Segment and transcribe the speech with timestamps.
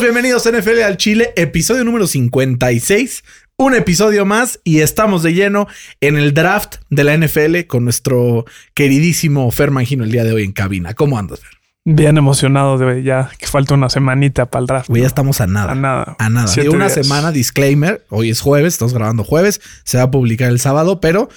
[0.00, 3.22] Bienvenidos a NFL al Chile, episodio número 56.
[3.60, 5.66] Un episodio más y estamos de lleno
[6.00, 10.44] en el draft de la NFL con nuestro queridísimo Fer Mangino el día de hoy
[10.44, 10.94] en cabina.
[10.94, 11.50] ¿Cómo andas, Fer?
[11.84, 14.88] Bien emocionado de ya que falta una semanita para el draft.
[14.88, 15.72] Güey, ya estamos a nada.
[15.72, 16.16] A nada.
[16.20, 16.46] A nada.
[16.46, 17.04] Siete De una días.
[17.04, 18.06] semana, disclaimer.
[18.10, 19.60] Hoy es jueves, estamos grabando jueves.
[19.82, 21.28] Se va a publicar el sábado, pero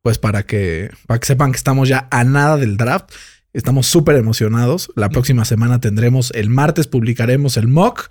[0.00, 3.10] pues para que, para que sepan que estamos ya a nada del draft.
[3.52, 4.92] Estamos súper emocionados.
[4.94, 8.10] La próxima semana tendremos el martes, publicaremos el mock.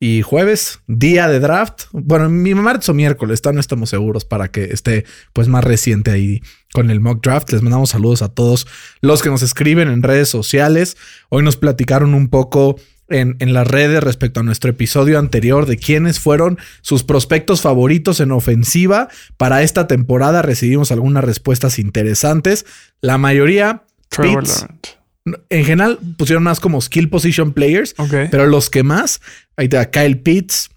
[0.00, 1.84] Y jueves, día de draft.
[1.92, 6.42] Bueno, mi martes o miércoles, no estamos seguros para que esté pues más reciente ahí
[6.72, 7.50] con el mock draft.
[7.52, 8.66] Les mandamos saludos a todos
[9.00, 10.96] los que nos escriben en redes sociales.
[11.30, 12.76] Hoy nos platicaron un poco
[13.08, 18.20] en, en las redes respecto a nuestro episodio anterior de quiénes fueron sus prospectos favoritos
[18.20, 20.42] en ofensiva para esta temporada.
[20.42, 22.66] Recibimos algunas respuestas interesantes.
[23.00, 24.62] La mayoría, Trevor Pitts.
[24.62, 25.03] Lawrence.
[25.48, 27.94] En general, pusieron más como skill position players.
[28.30, 29.20] Pero los que más,
[29.56, 30.70] ahí te da Kyle Pitts.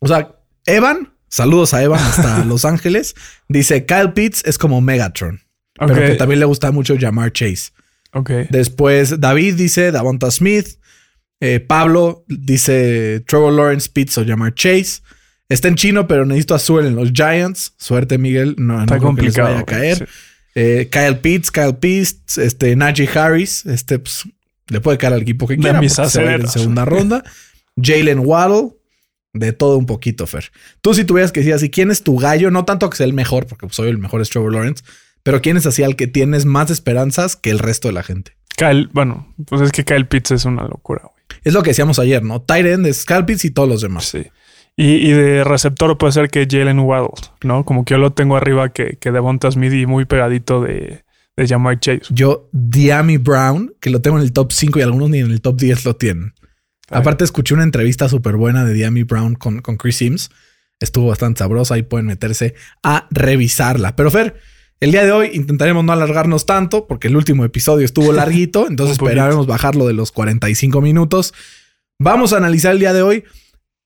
[0.00, 0.34] O sea,
[0.66, 3.14] Evan, saludos a Evan hasta Los Ángeles.
[3.48, 5.40] Dice Kyle Pitts es como Megatron,
[5.78, 7.70] pero que también le gusta mucho Jamar Chase.
[8.12, 8.30] Ok.
[8.50, 10.78] Después David dice Davonta Smith.
[11.40, 15.00] Eh, Pablo dice Trevor Lawrence, Pitts o Jamar Chase.
[15.48, 17.74] Está en chino, pero necesito azul en los Giants.
[17.78, 18.56] Suerte, Miguel.
[18.58, 19.48] No, no Está creo que les complicado.
[19.48, 19.98] vaya a caer.
[19.98, 20.04] sí.
[20.58, 24.24] Eh, Kyle Pitts, Kyle Pitts, este, Najee Harris, este, pues,
[24.68, 25.86] le puede caer al equipo que quiera.
[25.86, 27.22] se va a ir en segunda ronda.
[27.80, 28.70] Jalen Waddle,
[29.34, 30.50] de todo un poquito, Fer.
[30.80, 32.50] Tú si tuvieras que decir así, ¿quién es tu gallo?
[32.50, 34.82] No tanto que sea el mejor, porque soy el mejor es Trevor Lawrence,
[35.22, 38.34] pero ¿quién es así al que tienes más esperanzas que el resto de la gente?
[38.56, 41.40] Kyle, bueno, pues es que Kyle Pitts es una locura, güey.
[41.44, 42.40] Es lo que decíamos ayer, ¿no?
[42.40, 44.06] Tight end es Kyle Pitts y todos los demás.
[44.06, 44.26] Sí.
[44.76, 47.64] Y, y de receptor puede ser que Jalen Waddle, ¿no?
[47.64, 51.02] Como que yo lo tengo arriba que, que Devonta Smith y muy pegadito de,
[51.36, 52.02] de Jamar Chase.
[52.10, 55.40] Yo, Diami Brown, que lo tengo en el top 5 y algunos ni en el
[55.40, 56.34] top 10 lo tienen.
[56.90, 57.00] Ay.
[57.00, 60.30] Aparte, escuché una entrevista súper buena de Diami Brown con, con Chris Sims.
[60.78, 61.74] Estuvo bastante sabrosa.
[61.74, 63.96] Ahí pueden meterse a revisarla.
[63.96, 64.36] Pero Fer,
[64.80, 68.68] el día de hoy intentaremos no alargarnos tanto porque el último episodio estuvo larguito.
[68.68, 71.32] entonces esperaremos bajarlo de los 45 minutos.
[71.98, 73.24] Vamos a analizar el día de hoy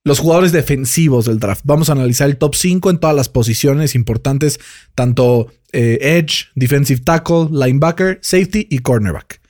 [0.03, 1.61] los jugadores defensivos del draft.
[1.65, 4.59] Vamos a analizar el top 5 en todas las posiciones importantes,
[4.95, 9.41] tanto eh, edge, defensive tackle, linebacker, safety y cornerback.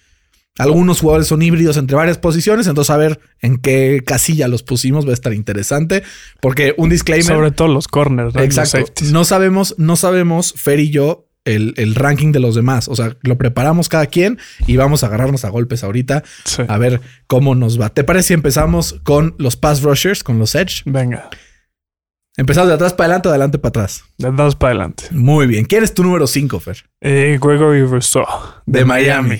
[0.58, 5.08] Algunos jugadores son híbridos entre varias posiciones, entonces a ver en qué casilla los pusimos
[5.08, 6.04] va a estar interesante,
[6.42, 8.42] porque un disclaimer, Sobre todo los corners, ¿no?
[8.42, 12.88] Los exacto, no sabemos, no sabemos Fer y yo el, el ranking de los demás,
[12.88, 14.38] o sea, lo preparamos cada quien
[14.68, 16.62] y vamos a agarrarnos a golpes ahorita Sí.
[16.68, 17.90] a ver cómo nos va.
[17.90, 20.84] ¿Te parece si empezamos con los pass rushers, con los edge?
[20.86, 21.30] Venga,
[22.38, 24.04] Empezamos de atrás para adelante o de adelante para atrás.
[24.18, 25.04] de dos para adelante.
[25.12, 25.66] Muy bien.
[25.66, 26.86] ¿Quién es tu número 5, Fer?
[27.02, 28.26] Eh, Gregory Rousseau.
[28.66, 29.38] De Miami.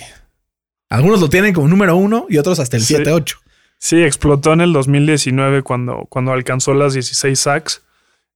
[0.90, 2.94] Algunos lo tienen como número uno y otros hasta el Sí.
[2.96, 3.36] 7-8.
[3.78, 7.82] Sí, explotó en el 2019 cuando, cuando alcanzó las 16 sacks.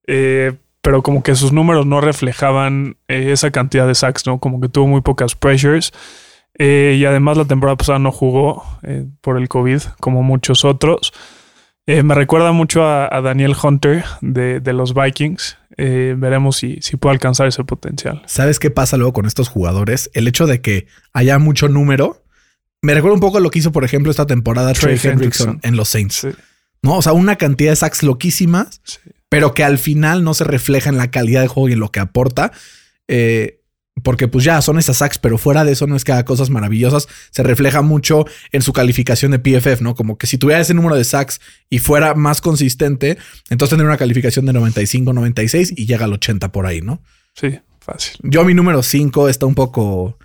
[0.06, 0.54] Eh,
[0.86, 4.38] pero como que sus números no reflejaban eh, esa cantidad de sacks, ¿no?
[4.38, 5.90] Como que tuvo muy pocas pressures.
[6.60, 11.12] Eh, y además la temporada pasada no jugó eh, por el COVID, como muchos otros.
[11.88, 15.58] Me recuerda mucho a, a Daniel Hunter de, de los Vikings.
[15.76, 18.22] Veremos si, si puede alcanzar ese potencial.
[18.26, 20.08] ¿Sabes qué pasa luego con estos jugadores?
[20.14, 22.22] El hecho de que haya mucho número.
[22.80, 25.68] Me recuerda un poco lo que hizo, por ejemplo, esta temporada Trey, Trey Hendrickson Hendrickson.
[25.68, 26.14] en los Saints.
[26.14, 26.28] Sí,
[26.82, 26.96] ¿No?
[26.96, 29.00] O sea, una cantidad de sacks loquísimas, sí.
[29.28, 31.90] Pero que al final no se refleja en la calidad de juego y en lo
[31.90, 32.52] que aporta.
[33.08, 33.60] Eh,
[34.02, 36.50] porque pues ya son esas sacks, pero fuera de eso no es que haga cosas
[36.50, 37.08] maravillosas.
[37.30, 39.94] Se refleja mucho en su calificación de PFF, ¿no?
[39.94, 43.16] Como que si tuviera ese número de sacks y fuera más consistente,
[43.48, 47.02] entonces tendría una calificación de 95, 96 y llega al 80 por ahí, ¿no?
[47.34, 48.16] Sí, fácil.
[48.22, 50.18] Yo mi número 5 está un poco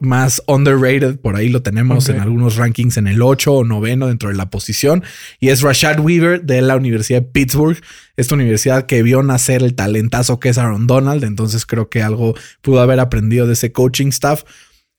[0.00, 4.28] más underrated, por ahí lo tenemos en algunos rankings en el 8 o 9 dentro
[4.28, 5.02] de la posición,
[5.40, 7.78] y es Rashad Weaver de la Universidad de Pittsburgh,
[8.16, 12.34] esta universidad que vio nacer el talentazo que es Aaron Donald, entonces creo que algo
[12.60, 14.44] pudo haber aprendido de ese coaching staff.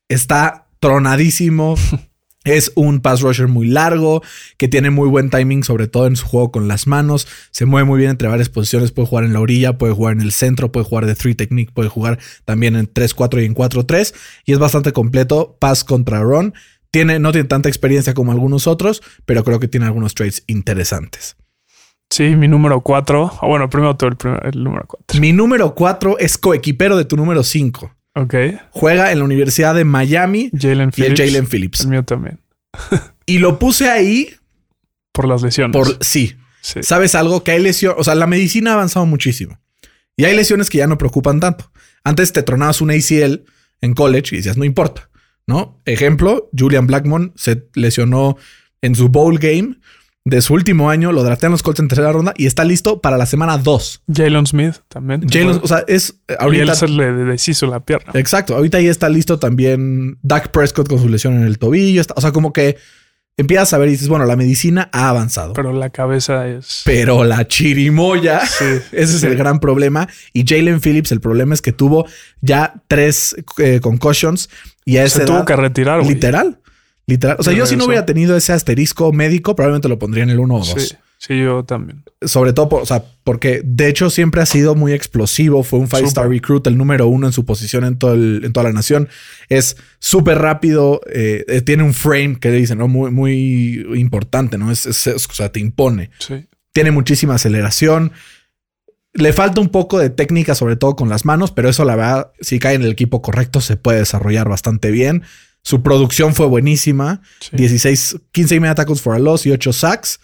[0.09, 1.75] Está tronadísimo.
[2.43, 4.21] Es un pass rusher muy largo,
[4.57, 7.27] que tiene muy buen timing, sobre todo en su juego con las manos.
[7.51, 8.91] Se mueve muy bien entre varias posiciones.
[8.91, 11.71] Puede jugar en la orilla, puede jugar en el centro, puede jugar de three technique,
[11.73, 14.13] puede jugar también en 3-4 y en 4-3.
[14.45, 15.55] Y es bastante completo.
[15.59, 16.53] Pass contra run.
[16.91, 21.37] Tiene, no tiene tanta experiencia como algunos otros, pero creo que tiene algunos traits interesantes.
[22.09, 23.39] Sí, mi número 4.
[23.41, 25.19] O bueno, primero todo el, primer- el número 4.
[25.19, 27.91] Mi número 4 es coequipero de tu número 5.
[28.15, 28.35] Ok.
[28.71, 31.19] Juega en la Universidad de Miami Jalen y el Phillips.
[31.19, 31.81] Jalen Phillips.
[31.81, 32.39] El mío también.
[33.25, 34.35] Y lo puse ahí
[35.13, 35.73] Por las lesiones.
[35.73, 36.35] por sí.
[36.59, 36.83] Sí.
[36.83, 37.41] ¿Sabes algo?
[37.43, 39.59] Que hay lesiones, o sea, la medicina ha avanzado muchísimo.
[40.17, 41.71] Y hay lesiones que ya no preocupan tanto.
[42.03, 43.45] Antes te tronabas un ACL
[43.81, 45.09] en college y decías, no importa,
[45.47, 45.81] ¿no?
[45.85, 48.37] Ejemplo, Julian Blackmon se lesionó
[48.81, 49.77] en su bowl game
[50.25, 53.17] de su último año, lo draftean los Colts en tercera ronda y está listo para
[53.17, 54.03] la semana 2.
[54.13, 55.27] Jalen Smith también.
[55.27, 56.63] Jalen, o sea, es eh, y ahorita...
[56.71, 58.11] él se le deshizo la pierna.
[58.15, 61.99] Exacto, ahorita ya está listo también Dak Prescott con su lesión en el tobillo.
[61.99, 62.77] está- o sea, como que
[63.35, 65.53] empiezas a ver y dices, bueno, la medicina ha avanzado.
[65.53, 66.83] Pero la cabeza es.
[66.85, 69.25] Pero la chirimoya, Sí, ese es sí.
[69.27, 70.07] el gran problema.
[70.31, 72.05] Y Jalen Phillips, el problema es que tuvo
[72.41, 74.49] ya tres eh, concussions
[74.85, 76.59] y a esa Se tuvo que retirar, literal,
[77.07, 77.37] literal.
[77.39, 80.39] O sea, yo si no hubiera tenido ese asterisco médico, probablemente lo pondría en el
[80.39, 80.67] 1 o 2.
[80.67, 82.03] Sí, sí, yo también.
[82.21, 85.63] Sobre todo, por- o sea, porque de hecho siempre ha sido muy explosivo.
[85.63, 88.53] Fue un five star recruit, el número uno en su posición en, todo el- en
[88.53, 89.09] toda la nación.
[89.49, 91.01] Es súper rápido.
[91.13, 92.87] eh, eh, tiene un frame que dicen, ¿no?
[92.87, 94.71] Muy, muy importante, ¿no?
[94.71, 96.09] Es, es- es- o sea, te impone.
[96.19, 96.45] Sí.
[96.71, 98.13] Tiene muchísima aceleración.
[99.15, 102.31] Le falta un poco de técnica, sobre todo con las manos, pero eso la verdad,
[102.41, 105.21] si cae en el equipo correcto, se puede desarrollar bastante bien.
[105.63, 107.21] Su producción fue buenísima.
[107.39, 107.49] sí.
[107.55, 110.19] 16, 15 y media tackles for a loss y 8 sacks.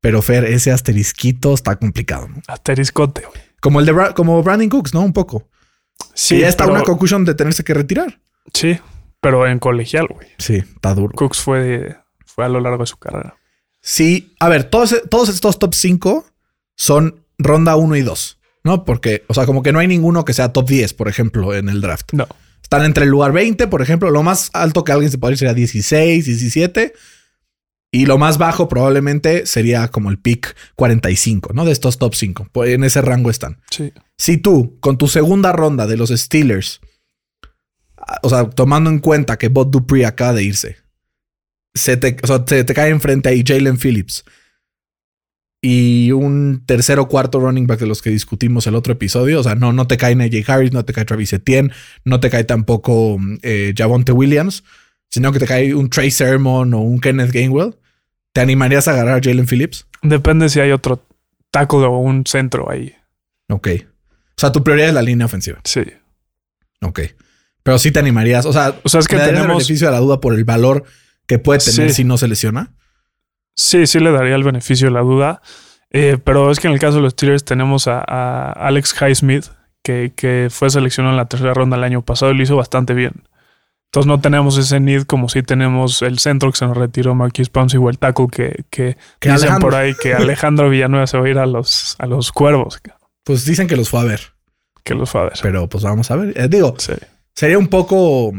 [0.00, 2.40] Pero Fer, ese asterisquito está complicado, ¿no?
[2.46, 3.22] Asteriscote.
[3.60, 5.00] Como el de Bra- como Brandon Cooks, ¿no?
[5.02, 5.48] Un poco.
[6.14, 8.20] Sí, y ya está pero- una conclusión de tenerse que retirar.
[8.54, 8.78] Sí,
[9.20, 10.28] pero en colegial, güey.
[10.38, 11.12] Sí, está duro.
[11.14, 13.36] Cooks fue, fue a lo largo de su carrera.
[13.82, 16.24] Sí, a ver, todos, todos estos top 5
[16.76, 18.84] son ronda 1 y 2, ¿no?
[18.86, 21.68] Porque, o sea, como que no hay ninguno que sea top 10, por ejemplo, en
[21.68, 22.12] el draft.
[22.12, 22.26] No.
[22.62, 25.38] Están entre el lugar 20, por ejemplo, lo más alto que alguien se podría ir
[25.38, 26.92] sería 16, 17.
[27.92, 31.64] Y lo más bajo probablemente sería como el pick 45, ¿no?
[31.64, 32.48] De estos top 5.
[32.52, 33.60] Pues en ese rango están.
[33.70, 33.92] Sí.
[34.16, 36.80] Si tú, con tu segunda ronda de los Steelers,
[37.96, 40.76] ah, o sea, tomando en cuenta que Bob Dupree acaba de irse,
[41.74, 44.24] se te, o sea, se te cae enfrente ahí Jalen Phillips
[45.62, 49.40] y un tercer o cuarto running back de los que discutimos el otro episodio.
[49.40, 51.70] O sea, no, no te cae Najee Harris, no te cae Travis Etienne,
[52.04, 54.64] no te cae tampoco eh, Javonte Williams,
[55.10, 57.76] sino que te cae un Trey Sermon o un Kenneth Gainwell.
[58.32, 59.86] ¿Te animarías a agarrar a Jalen Phillips?
[60.02, 61.04] Depende si hay otro
[61.50, 62.94] tackle o un centro ahí.
[63.48, 63.68] Ok.
[64.36, 65.60] O sea, tu prioridad es la línea ofensiva.
[65.64, 65.82] Sí.
[66.80, 67.00] Ok.
[67.62, 68.46] Pero sí te animarías.
[68.46, 69.58] O sea, O sea, es que ¿le darías el tenemos.
[69.66, 70.84] beneficio de la duda por el valor
[71.26, 71.96] que puede tener Sí.
[71.96, 72.72] si no se lesiona.
[73.62, 75.42] Sí, sí le daría el beneficio de la duda.
[75.90, 79.46] Eh, pero es que en el caso de los Steelers tenemos a, a Alex Highsmith,
[79.82, 82.94] que, que fue seleccionado en la tercera ronda el año pasado y lo hizo bastante
[82.94, 83.12] bien.
[83.86, 87.48] Entonces no tenemos ese need como si tenemos el centro que se nos retiró Marquis
[87.50, 89.68] Pouncey o el tackle que, que, Que dicen Alejandro.
[89.68, 92.80] por ahí que Alejandro Villanueva se va a ir a los, a los cuervos,
[93.24, 94.20] Pues dicen que los fue a ver.
[94.84, 95.32] que los va a ver.
[95.42, 96.38] Pero pues vamos a ver.
[96.38, 96.92] Eh, digo, Sí.
[97.34, 98.32] sería un poco.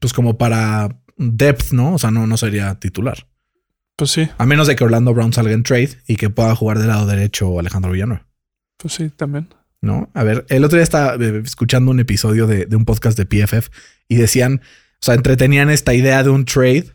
[0.00, 1.94] Pues como para depth, ¿no?
[1.94, 3.26] O sea, no, no sería titular.
[3.96, 6.78] Pues sí, A menos de que Orlando Brown salga en trade y que pueda jugar
[6.78, 8.26] del lado derecho Alejandro Villanueva.
[8.78, 9.48] pues sí, también.
[9.80, 10.10] ¿No?
[10.14, 13.26] A ver, el otro día estaba eh, escuchando un episodio de, de un podcast de
[13.26, 13.68] PFF
[14.08, 16.86] y decían, o sea, entretenían esta idea de un trade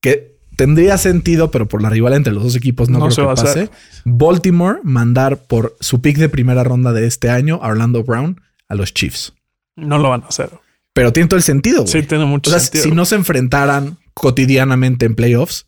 [0.00, 3.20] que tendría sentido, pero por la rivalidad entre los dos equipos no, No creo se
[3.22, 3.70] que va pase.
[4.04, 8.74] Baltimore mandar por su pick de primera ronda de este año a Orlando Brown a
[8.74, 9.32] los Chiefs.
[9.76, 10.50] No lo van a hacer.
[10.92, 11.86] Pero tiene todo el sentido.
[11.86, 12.84] Sí, tiene mucho o sea, sentido.
[12.84, 15.66] si no se enfrentaran cotidianamente en playoffs,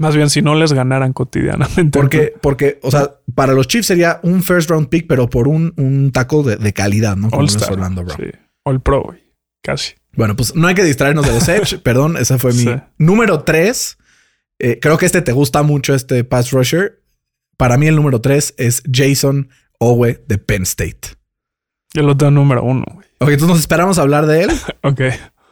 [0.00, 1.98] Más bien, si no les ganaran cotidianamente.
[1.98, 5.74] porque, porque, o sea, para los Chiefs sería un first round pick, pero por un,
[5.76, 7.28] un tackle de, de calidad, ¿no?
[7.30, 7.74] Como lo es All-Star.
[7.74, 8.18] Orlando Brown.
[8.18, 8.38] Sí.
[8.64, 9.22] All Pro, güey.
[9.62, 9.92] Casi.
[10.16, 11.78] Bueno, pues no hay que distraernos de los Edge.
[11.80, 12.70] Perdón, esa fue mi Sí.
[12.98, 13.98] número 3.
[14.80, 17.02] creo que este te gusta mucho, este pass rusher.
[17.58, 21.00] Para mí el número 3 es Jason Owe de Penn State.
[21.92, 22.84] Yo lo tengo número uno.
[23.18, 24.50] Ok, entonces nos esperamos a hablar de él.
[24.82, 25.00] Ok.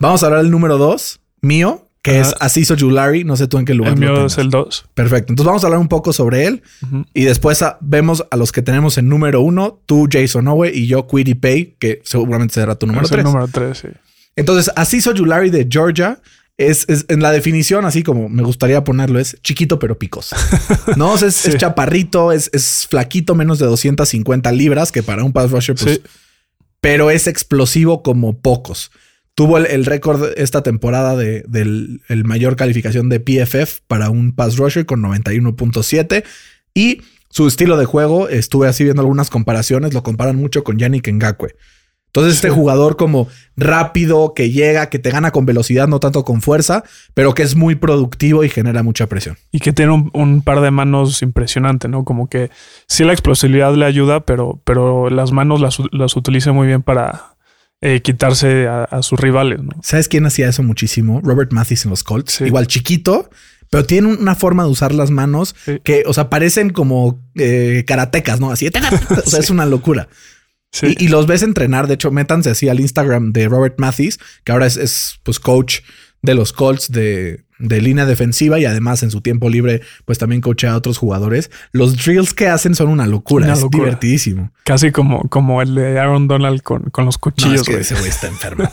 [0.00, 2.30] Vamos a hablar del número 2, mío, que Ajá.
[2.30, 3.24] es Asiso Julari.
[3.24, 4.32] No sé tú en qué lugar El lo mío tengas.
[4.32, 4.84] es el 2.
[4.94, 5.32] Perfecto.
[5.32, 6.62] Entonces vamos a hablar un poco sobre él
[7.14, 11.06] y después vemos a los que tenemos en número 1, tú, Jason Owe y yo,
[11.06, 13.24] Quiddy Pay, que seguramente será tu número es el 3.
[13.24, 13.88] número 3, sí.
[14.36, 16.20] Entonces, Asiso Julari de Georgia
[16.56, 20.36] es, es- en la definición, así como me gustaría ponerlo, es chiquito pero picoso.
[20.96, 25.50] No, es, es chaparrito, es, es flaquito, menos de 250 libras, que para un pass
[25.50, 26.02] rusher, pues, Sí.
[26.80, 28.90] pero es explosivo como pocos.
[29.38, 34.32] Tuvo el, el récord esta temporada de, del el mayor calificación de PFF para un
[34.32, 36.24] pass rusher con 91.7
[36.74, 41.08] y su estilo de juego, estuve así viendo algunas comparaciones, lo comparan mucho con Yannick
[41.08, 41.54] Ngakwe.
[42.06, 46.42] Entonces, este jugador como rápido, que llega, que te gana con velocidad, no tanto con
[46.42, 46.82] fuerza,
[47.14, 49.36] pero que es muy productivo y genera mucha presión.
[49.52, 52.04] Y que tiene un, un par de manos impresionante, ¿no?
[52.04, 52.50] Como que
[52.88, 57.37] sí la explosividad le ayuda, pero, pero las manos las, las utiliza muy bien para
[57.80, 59.70] eh, quitarse a, a sus rivales, ¿no?
[59.82, 61.20] ¿Sabes quién hacía eso muchísimo?
[61.22, 62.32] Robert Mathis en los Colts.
[62.32, 62.44] Sí.
[62.44, 63.30] Igual chiquito,
[63.70, 65.80] pero tiene una forma de usar las manos Sí.
[65.84, 68.50] que, o sea, parecen como eh, karatecas, ¿no?
[68.50, 68.68] Así,
[69.26, 70.08] o sea, es una locura.
[70.72, 70.94] Sí.
[70.98, 71.86] Y, y los ves entrenar.
[71.86, 75.80] De hecho, métanse así al Instagram de Robert Mathis, que ahora es, es, pues coach
[76.20, 80.40] de los Colts de, de línea defensiva y además en su tiempo libre, pues también
[80.40, 81.50] coachea a otros jugadores.
[81.72, 83.46] Los drills que hacen son una locura.
[83.46, 83.84] Una es locura.
[83.84, 84.52] divertidísimo.
[84.64, 87.62] Casi como, como el de Aaron Donald con, con los No, cuchillos.
[87.62, 88.70] es que ese güey está enfermo.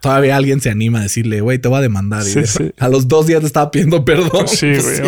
[0.00, 2.22] Todavía alguien se anima a decirle, güey, te voy a demandar.
[2.24, 2.72] Sí, sí.
[2.78, 4.46] A los dos días le estaba pidiendo perdón.
[4.48, 5.00] Sí, güey.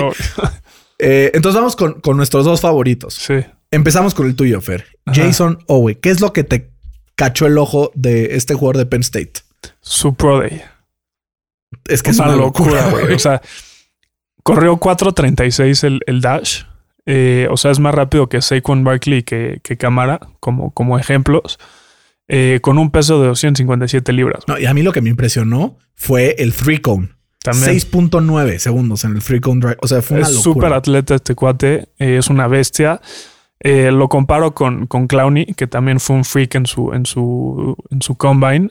[0.98, 3.14] Eh, entonces vamos con, con nuestros dos favoritos.
[3.14, 3.34] sí.
[3.72, 4.84] Empezamos con el tuyo, Fer.
[5.04, 5.22] Ajá.
[5.24, 5.98] Jason Owe.
[5.98, 6.70] ¿Qué es lo que te
[7.16, 9.32] cachó el ojo de este jugador de Penn State?
[9.80, 10.62] Su Pro Day.
[11.88, 13.14] Es que es una, locura, güey.
[13.14, 13.40] O sea,
[14.42, 16.62] corrió 4.36 el, el dash.
[17.06, 21.58] Eh, o sea, es más rápido que Saquon Barkley que, que Camara, como, como ejemplos.
[22.28, 24.42] Eh, con un peso de 257 libras.
[24.48, 27.10] No, y a mí lo que me impresionó fue el three cone.
[27.40, 29.76] También 6.9 segundos en el three cone drive.
[29.80, 31.88] O sea, fue una es súper atleta este cuate.
[31.98, 33.00] eh, es una bestia.
[33.62, 38.02] Lo comparo con, con Clowney, que también fue un freak en su, en su, en
[38.02, 38.70] su combine.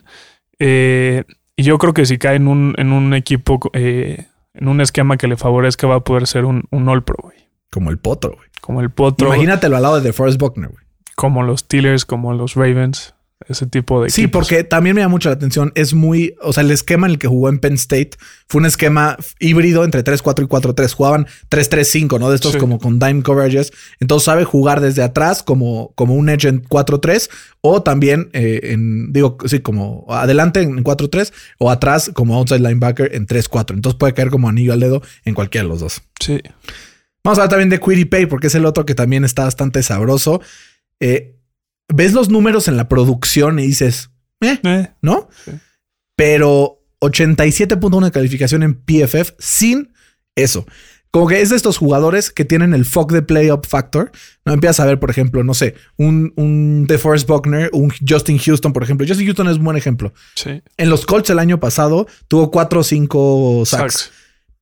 [1.55, 5.17] Y yo creo que si cae en un, en un equipo, eh, en un esquema
[5.17, 7.37] que le favorezca, va a poder ser un, un All Pro, güey.
[7.71, 8.49] Como el potro, güey.
[8.61, 10.83] Como el Potro, Imagínatelo al lado de DeForest Buckner, güey.
[11.15, 13.14] como los Steelers, como los Ravens,
[13.49, 14.39] ese tipo de Sí, equipos.
[14.47, 15.71] porque también me llama mucho la atención.
[15.75, 18.11] Es muy, o sea, el esquema en el que jugó en Penn State
[18.47, 20.93] fue un esquema híbrido entre 3-4 y 4-3.
[20.93, 22.29] Jugaban 3-3-5, ¿no?
[22.29, 22.57] De estos Sí.
[22.59, 23.73] como con dime coverages.
[23.99, 27.29] Entonces sabe jugar desde atrás como, como un edge en 4-3
[27.61, 33.13] o también eh, en, digo, sí, como adelante en 4-3 o atrás como outside linebacker
[33.13, 33.75] en 3-4.
[33.75, 36.01] Entonces puede caer como anillo al dedo en cualquiera de los dos.
[36.21, 36.39] Sí.
[37.23, 39.83] Vamos a hablar también de Quiddy Pay porque es el otro que también está bastante
[39.83, 40.41] sabroso.
[41.01, 41.34] Eh,
[41.93, 44.09] ves los números en la producción y dices,
[44.41, 45.29] eh, Eh, ¿no?
[45.45, 45.51] Sí.
[46.15, 49.93] Pero 87.1 de calificación en PFF sin
[50.35, 50.65] eso.
[51.11, 54.11] Como que es de estos jugadores que tienen el fuck de play up factor.
[54.43, 58.73] No empiezas a ver, por ejemplo, no sé, un, un DeForest Buckner, un Justin Houston,
[58.73, 59.07] por ejemplo.
[59.07, 60.13] Justin Houston es un buen ejemplo.
[60.35, 60.61] sí.
[60.75, 64.11] En los Colts el año pasado tuvo 4 o 5 sacks Sacks.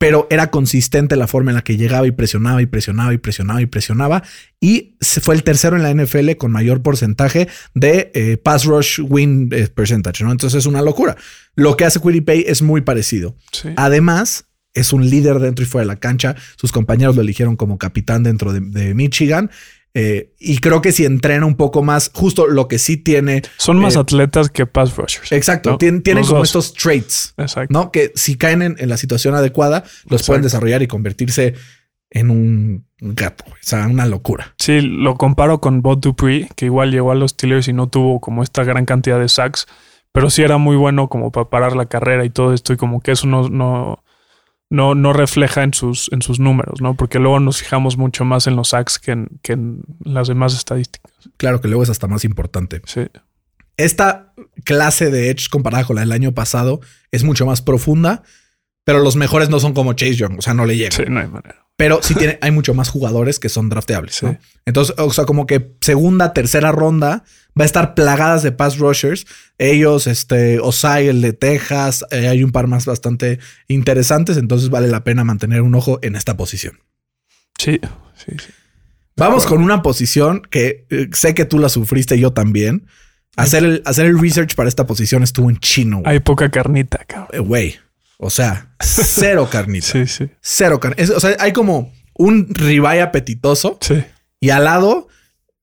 [0.04, 3.62] Pero era consistente la forma en la que llegaba y presionaba y presionaba y presionaba
[3.62, 4.24] y presionaba.
[4.60, 9.00] Y se fue el tercero en la NFL con mayor porcentaje de eh, pass rush
[9.00, 10.34] win eh, percentage, ¿no?
[10.34, 11.16] Entonces es una locura.
[11.56, 13.38] Lo que hace Pay es muy parecido.
[13.54, 13.70] Sí.
[13.78, 16.36] Además, es un líder dentro y fuera de la cancha.
[16.58, 19.52] Sus compañeros lo eligieron como capitán dentro de, de Michigan.
[19.96, 23.44] Eh, y creo que si entrena un poco más, justo lo que sí tiene.
[23.58, 25.32] Son más eh, atletas que pass rushers.
[25.32, 25.78] Exacto, ¿no?
[25.78, 26.50] tien- tienen Los como dos.
[26.50, 27.34] estos traits.
[27.38, 27.72] Exacto.
[27.72, 27.92] ¿no?
[27.92, 31.54] Que si caen en, en la situación adecuada, los pueden desarrollar y convertirse
[32.10, 33.44] en un gato.
[33.48, 34.54] O sea, una locura.
[34.58, 38.20] Sí, lo comparo con Bob Dupree, que igual llegó a los Steelers y no tuvo
[38.20, 39.68] como esta gran cantidad de sacks,
[40.12, 43.02] pero sí era muy bueno como para parar la carrera y todo esto, y como
[43.02, 44.03] que eso no, no,
[44.74, 46.96] no, no refleja en sus, en sus números, ¿no?
[46.96, 50.56] Porque luego nos fijamos mucho más en los sacks que en, que en las demás
[50.56, 51.14] estadísticas.
[51.38, 52.82] Claro que luego es hasta más importante.
[52.86, 53.02] Sí,
[53.78, 58.24] Esta clase de edge comparada con la del año pasado es mucho más profunda,
[58.84, 60.38] pero los mejores no son como Chase Young.
[60.40, 60.92] O sea, no le llegan.
[60.92, 61.66] sí, no hay manera.
[61.76, 64.16] Pero sí tiene, hay mucho más jugadores que son drafteables.
[64.16, 64.26] Sí.
[64.28, 64.38] ¿no?
[64.66, 67.24] Entonces, o sea, como que segunda, tercera ronda
[67.60, 69.26] va a estar plagadas de pass rushers.
[69.58, 74.38] Ellos, este, Osai, el de Texas, eh, hay un par más bastante interesantes.
[74.38, 76.80] Entonces vale la pena mantener un ojo en esta posición.
[77.58, 77.80] Sí,
[78.16, 78.52] sí, sí.
[79.16, 82.86] Vamos con una posición que eh, sé que tú la sufriste yo también.
[83.36, 86.00] Hacer el, hacer el research para esta posición estuvo en chino.
[86.02, 86.12] güey.
[86.14, 87.30] Hay poca carnita, cabrón.
[87.34, 87.76] Eh, Güey.
[88.24, 89.88] O sea, cero carnita.
[89.92, 91.16] Sí, sí, Cero carnita.
[91.16, 94.04] O sea, hay como un ribeye apetitoso sí.
[94.40, 95.08] y al lado,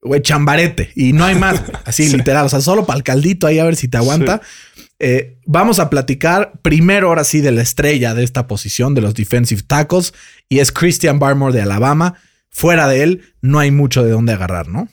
[0.03, 0.91] güey, chambarete.
[0.95, 1.63] Y no hay más.
[1.85, 2.17] Así Sí.
[2.17, 2.47] literal.
[2.47, 4.41] O sea, solo para el caldito ahí a ver si te aguanta.
[4.99, 9.15] Eh, vamos a platicar primero, ahora sí, de la estrella de esta posición, de los
[9.15, 10.13] defensive tackles.
[10.49, 12.15] Y es Christian Barmore de Alabama.
[12.51, 14.89] Fuera de él, no hay mucho de dónde agarrar, ¿no?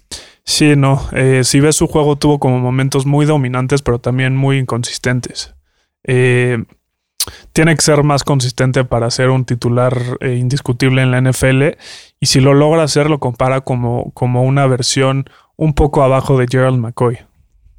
[0.46, 1.10] Sí, no.
[1.12, 5.54] Eh, si ves su juego, tuvo como momentos muy dominantes, pero también muy inconsistentes.
[6.06, 6.64] Eh,
[7.54, 11.78] tiene que ser más consistente para ser un titular eh, indiscutible en la NFL.
[12.20, 16.48] Y si lo logra hacer, lo compara como, como una versión un poco abajo de
[16.50, 17.20] Gerald McCoy.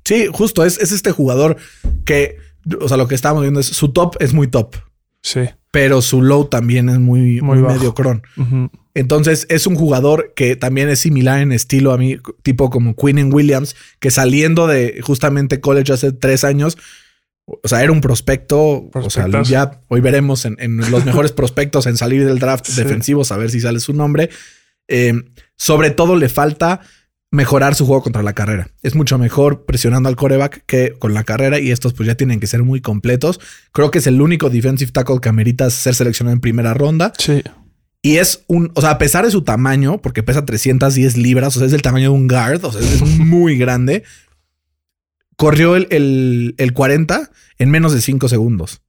[0.05, 0.64] Sí, justo.
[0.64, 1.57] Es, es este jugador
[2.05, 2.37] que,
[2.81, 4.76] o sea, lo que estamos viendo es su top es muy top.
[5.21, 5.40] Sí.
[5.71, 8.23] pero su low también es muy, Muy muy mediocrón.
[8.37, 8.71] Ujú.
[8.95, 13.33] Entonces es un jugador que también es similar en estilo a mí, tipo como Quinn
[13.33, 16.78] Williams, que saliendo de justamente college hace tres años,
[17.62, 21.87] o sea, era un prospecto, o sea, ya hoy veremos en, en los mejores prospectos
[21.87, 22.83] en salir del draft Sí.
[22.83, 24.31] defensivos, a ver si sale su nombre.
[24.88, 25.14] Eh,
[25.57, 26.81] sobre todo le falta
[27.31, 28.71] mejorar su juego contra la carrera.
[28.83, 32.40] Es mucho mejor presionando al coreback que con la carrera y estos pues ya tienen
[32.40, 33.38] que ser muy completos.
[33.73, 37.12] Creo que es el único defensive tackle que amerita ser seleccionado en primera ronda.
[37.19, 37.43] Sí.
[38.00, 41.59] Y es un, o sea, a pesar de su tamaño, porque pesa 310 libras, o
[41.59, 44.05] sea, es del tamaño de un guard, o sea, es muy grande.
[45.38, 48.83] Corrió el, el, el 40 en menos de 5 segundos.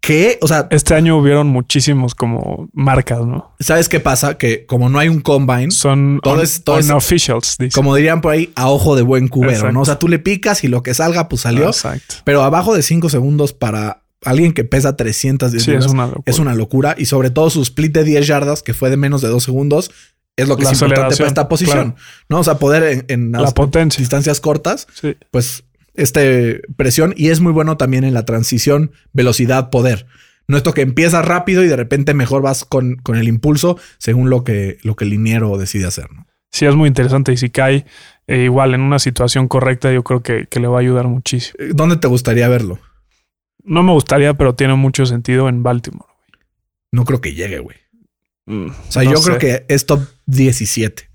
[0.00, 0.38] ¿Qué?
[0.42, 3.52] O sea, Este año hubieron muchísimos como marcas, ¿no?
[3.58, 4.38] ¿sabes qué pasa?
[4.38, 7.74] Que como no hay un combine, Son Todo un- es- todo es- unofficials, dice.
[7.74, 9.72] como dirían por ahí, a ojo de buen cubero, Exacto.
[9.72, 9.80] ¿no?
[9.80, 11.66] O sea, tú le picas y lo que salga, pues salió.
[11.66, 12.16] Exacto.
[12.24, 16.22] Pero abajo de 5 segundos para alguien que pesa 310 Sí, es una locura.
[16.26, 16.94] es una locura.
[16.96, 19.90] Y sobre todo su split de 10 yardas, que fue de menos de 2 segundos,
[20.38, 21.96] es lo que La es importante para esta posición.
[22.28, 22.38] ¿No?
[22.40, 25.16] O sea, poder en, en La las distancias cortas, Sí.
[25.30, 25.64] pues
[25.94, 30.06] este presión y es muy bueno también en la transición velocidad poder.
[30.46, 34.30] No esto que empiezas rápido y de repente mejor vas con, con el impulso según
[34.30, 36.06] lo que, lo que el liniero decide hacer.
[36.10, 36.26] ¿no?
[36.50, 37.32] Sí, es muy interesante.
[37.32, 37.84] Y si cae
[38.28, 41.54] eh, igual en una situación correcta, yo creo que, que le va a ayudar muchísimo.
[41.58, 42.78] Eh, ¿Dónde te gustaría verlo?
[43.64, 46.08] No me gustaría, pero tiene mucho sentido en Baltimore.
[46.92, 47.76] No creo que llegue, güey.
[48.46, 51.08] Mm, O sea, no yo creo que es top 17.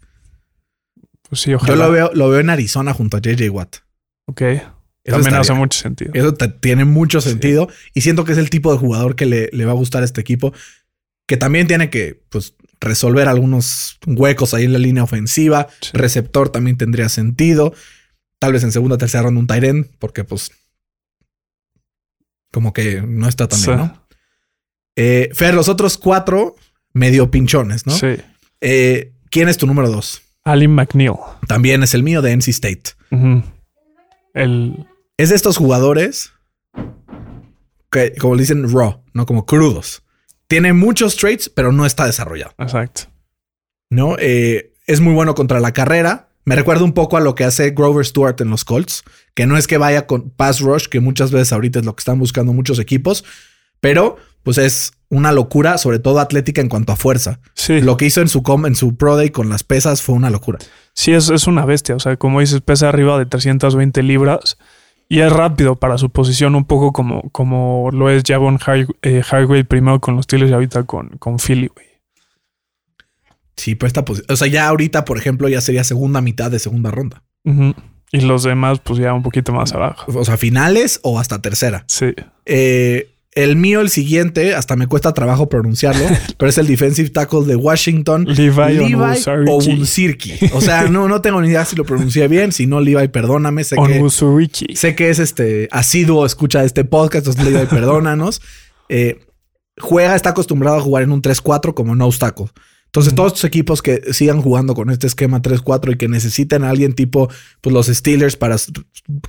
[1.29, 1.71] Pues sí, ojalá.
[1.73, 3.77] Yo lo veo, lo veo en Arizona junto a JJ Watt.
[4.25, 4.41] Ok.
[4.41, 4.61] Eso
[5.03, 6.11] También estaría- hace mucho sentido.
[6.13, 7.29] Eso te- tiene mucho Sí.
[7.29, 10.01] sentido y siento que es el tipo de jugador que le, le va a gustar
[10.01, 10.53] a este equipo,
[11.27, 15.67] que también tiene que pues, resolver algunos huecos ahí en la línea ofensiva.
[15.81, 15.91] Sí.
[15.93, 17.73] Receptor también tendría sentido.
[18.39, 20.51] Tal vez en segunda o tercera ronda un Tyren, porque pues
[22.51, 23.77] como que no está tan bien.
[23.77, 24.05] ¿no?
[24.95, 26.55] Eh, Fer, los otros cuatro
[26.93, 27.93] medio pinchones, ¿no?
[27.93, 28.15] Sí.
[28.63, 30.21] Eh, ¿Quién es tu número dos?
[30.43, 31.13] Alin McNeil.
[31.47, 32.83] También es el mío de NC State.
[34.33, 34.87] El.
[35.17, 36.33] Es de estos jugadores
[37.91, 40.03] que, como le dicen, raw, no como crudos.
[40.47, 42.53] Tiene muchos traits, pero no está desarrollado.
[42.57, 43.13] Exacto.
[43.93, 44.15] ¿no?
[44.19, 46.29] Eh, es muy bueno contra la carrera.
[46.45, 49.03] Me recuerda un poco a lo que hace Grover Stewart en los Colts,
[49.33, 52.01] que no es que vaya con pass rush, que muchas veces ahorita es lo que
[52.01, 53.23] están buscando muchos equipos,
[53.79, 57.39] pero pues es una locura, sobre todo atlética en cuanto a fuerza.
[57.53, 57.81] Sí.
[57.81, 60.29] Lo que hizo en su, com- en su Pro Day con las pesas fue una
[60.29, 60.59] locura.
[60.93, 61.95] Sí, es, es una bestia.
[61.95, 64.57] O sea, como dices, pesa arriba de 320 libras
[65.09, 69.21] y es rápido para su posición, un poco como, como lo es Javon Har- eh,
[69.29, 71.85] Hargrave primero con los Steelers y ahorita con, con Philly, güey.
[73.55, 76.89] Sí, pero esta O sea, ya ahorita, por ejemplo, ya sería segunda mitad de segunda
[76.91, 77.23] ronda.
[78.11, 80.11] Y los demás, pues ya un poquito más abajo.
[80.19, 81.83] O sea, finales o hasta tercera.
[81.87, 82.13] Sí.
[82.45, 86.05] Eh, el mío, el siguiente, hasta me cuesta trabajo pronunciarlo,
[86.37, 88.25] pero es el defensive tackle de Washington.
[88.25, 89.19] Levi, Levi.
[90.53, 92.51] O sea, no, no tengo ni idea si lo pronuncié bien.
[92.51, 93.63] Si no, Levi, perdóname.
[93.63, 97.27] Sé que, sé que es este asiduo, escucha este podcast.
[97.27, 98.41] Entonces, Levi, perdónanos.
[98.89, 99.25] Eh,
[99.79, 102.47] juega, está acostumbrado a jugar en un 3-4 como no tackle.
[102.93, 106.69] Entonces, todos estos equipos que sigan jugando con este esquema 3-4 y que necesiten a
[106.69, 107.27] alguien tipo
[107.61, 108.57] pues, los Steelers para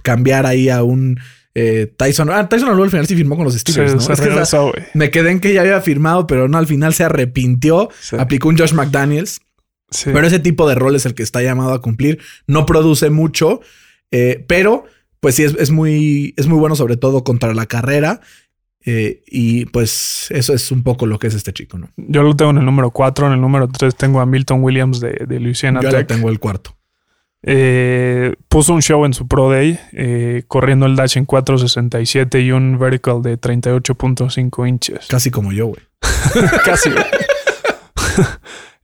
[0.02, 1.18] cambiar ahí a un
[1.54, 2.30] eh, Tyson.
[2.30, 4.00] Ah, Tyson al final sí firmó con los Steelers, ¿no?
[4.00, 4.84] se Es que, o sea, regresó, güey.
[4.94, 7.90] me quedé en que ya había firmado, pero no, al final se arrepintió.
[8.00, 8.16] Sí.
[8.18, 9.40] Aplicó un Josh McDaniels.
[9.90, 10.10] Sí.
[10.12, 12.18] Pero ese tipo de rol es el que está llamado a cumplir.
[12.48, 13.60] No produce mucho,
[14.10, 14.84] eh, pero
[15.20, 18.20] pues sí es, es muy, es muy bueno, sobre todo contra la carrera.
[18.86, 21.88] Eh, y pues eso es un poco lo que es este chico, ¿no?
[21.96, 23.28] Yo lo tengo en el número 4.
[23.28, 26.38] En el número 3 tengo a Milton Williams de, de Louisiana Yo lo tengo el
[26.38, 26.76] cuarto.
[27.46, 32.52] Eh, puso un show en su Pro Day, eh, corriendo el dash en 4.67 y
[32.52, 35.06] un vertical de 38.5 inches.
[35.08, 35.80] Casi como yo, güey.
[36.64, 36.90] Casi.
[36.90, 37.04] güey.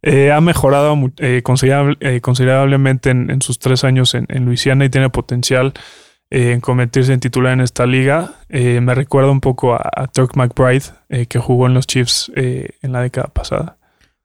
[0.03, 4.89] Eh, ha mejorado eh, considerable- considerablemente en, en sus tres años en, en Luisiana y
[4.91, 5.73] tiene potencial
[6.31, 8.35] en convertirse en titular en esta liga.
[8.49, 13.01] Me recuerda un poco a, a Turk McBride, que jugó en los Chiefs en la
[13.03, 13.79] década pasada.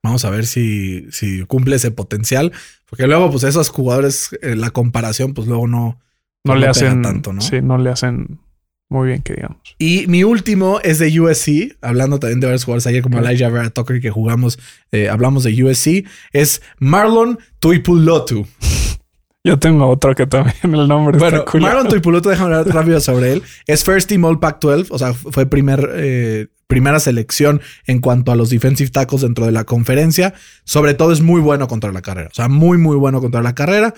[0.05, 2.51] Vamos a ver si, si cumple ese potencial.
[2.87, 5.99] Porque luego, pues esos jugadores, eh, la comparación, pues luego no,
[6.43, 7.41] No le hacen tanto, ¿no?
[7.41, 8.39] Sí, no le hacen
[8.87, 9.57] muy bien, que digamos.
[9.79, 13.17] Y mi último es de USC, hablando también de varios jugadores ayer como.
[13.17, 14.59] Elijah Vera Tucker que jugamos,
[14.91, 18.45] eh, hablamos de USC, es Marlon Tuipulotu.
[19.45, 21.75] Yo tengo otro que también el nombre Bueno, está culero.
[21.75, 23.43] Marlon Tuipulotu, déjame hablar rápido sobre él.
[23.67, 28.35] Es First Team All Pac-12, o sea, fue primer, eh, primera selección en cuanto a
[28.35, 30.33] los defensive tackles dentro de la conferencia.
[30.63, 33.53] Sobre todo es muy bueno contra la carrera, o sea, muy, muy bueno contra la
[33.53, 33.93] carrera.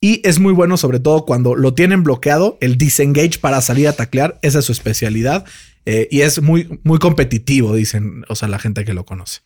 [0.00, 3.92] Y es muy bueno, sobre todo cuando lo tienen bloqueado, el disengage para salir a
[3.92, 5.44] taclear, esa es su especialidad.
[5.86, 9.42] Eh, y es muy, muy competitivo, dicen, o sea, la gente que lo conoce.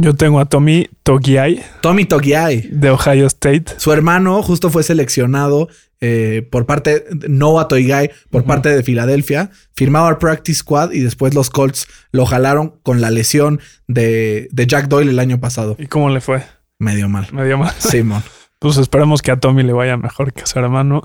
[0.00, 2.68] Yo tengo a Tommy Togiai Tommy Togiai.
[2.70, 3.64] de Ohio State.
[3.76, 5.68] Su hermano justo fue seleccionado
[6.00, 11.32] eh, por parte Noah Togiai, por parte de Filadelfia, firmado al Practice Squad y después
[11.34, 15.76] los Colts lo jalaron con la lesión de, de Jack Doyle el año pasado.
[15.78, 16.42] ¿Y cómo le fue?
[16.78, 17.28] Medio mal.
[17.32, 17.72] Medio mal.
[17.78, 18.22] Simón.
[18.60, 21.02] Pues esperemos que a Tommy le vaya mejor que a su hermano.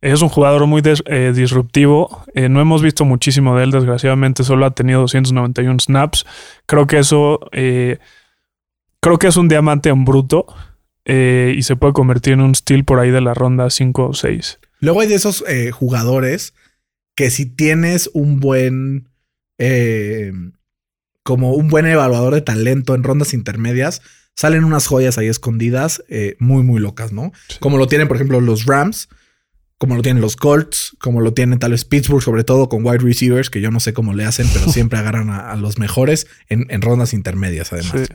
[0.00, 2.24] Es un jugador muy des- eh, disruptivo.
[2.34, 4.44] Eh, no hemos visto muchísimo de él, desgraciadamente.
[4.44, 6.24] Solo ha tenido 291 snaps.
[6.64, 7.38] Creo que eso.
[9.02, 10.46] Creo que es un diamante en bruto.
[11.04, 14.14] eh, y se puede convertir en un steal por ahí de la ronda 5 o
[14.14, 14.60] 6.
[14.80, 16.54] Luego hay de esos eh, jugadores
[17.16, 19.08] que si tienes un buen,
[19.58, 20.32] eh,
[21.24, 24.00] como un buen evaluador de talento en rondas intermedias,
[24.36, 27.32] salen unas joyas ahí escondidas eh, muy, muy locas, ¿no?
[27.48, 27.56] Sí.
[27.60, 29.08] Como lo tienen, por ejemplo, los Rams,
[29.78, 32.98] como lo tienen los Colts, como lo tienen tal vez Pittsburgh, sobre todo con wide
[32.98, 36.28] receivers, que yo no sé cómo le hacen, pero siempre agarran a, a los mejores
[36.48, 38.06] en, en rondas intermedias, además.
[38.08, 38.14] Sí.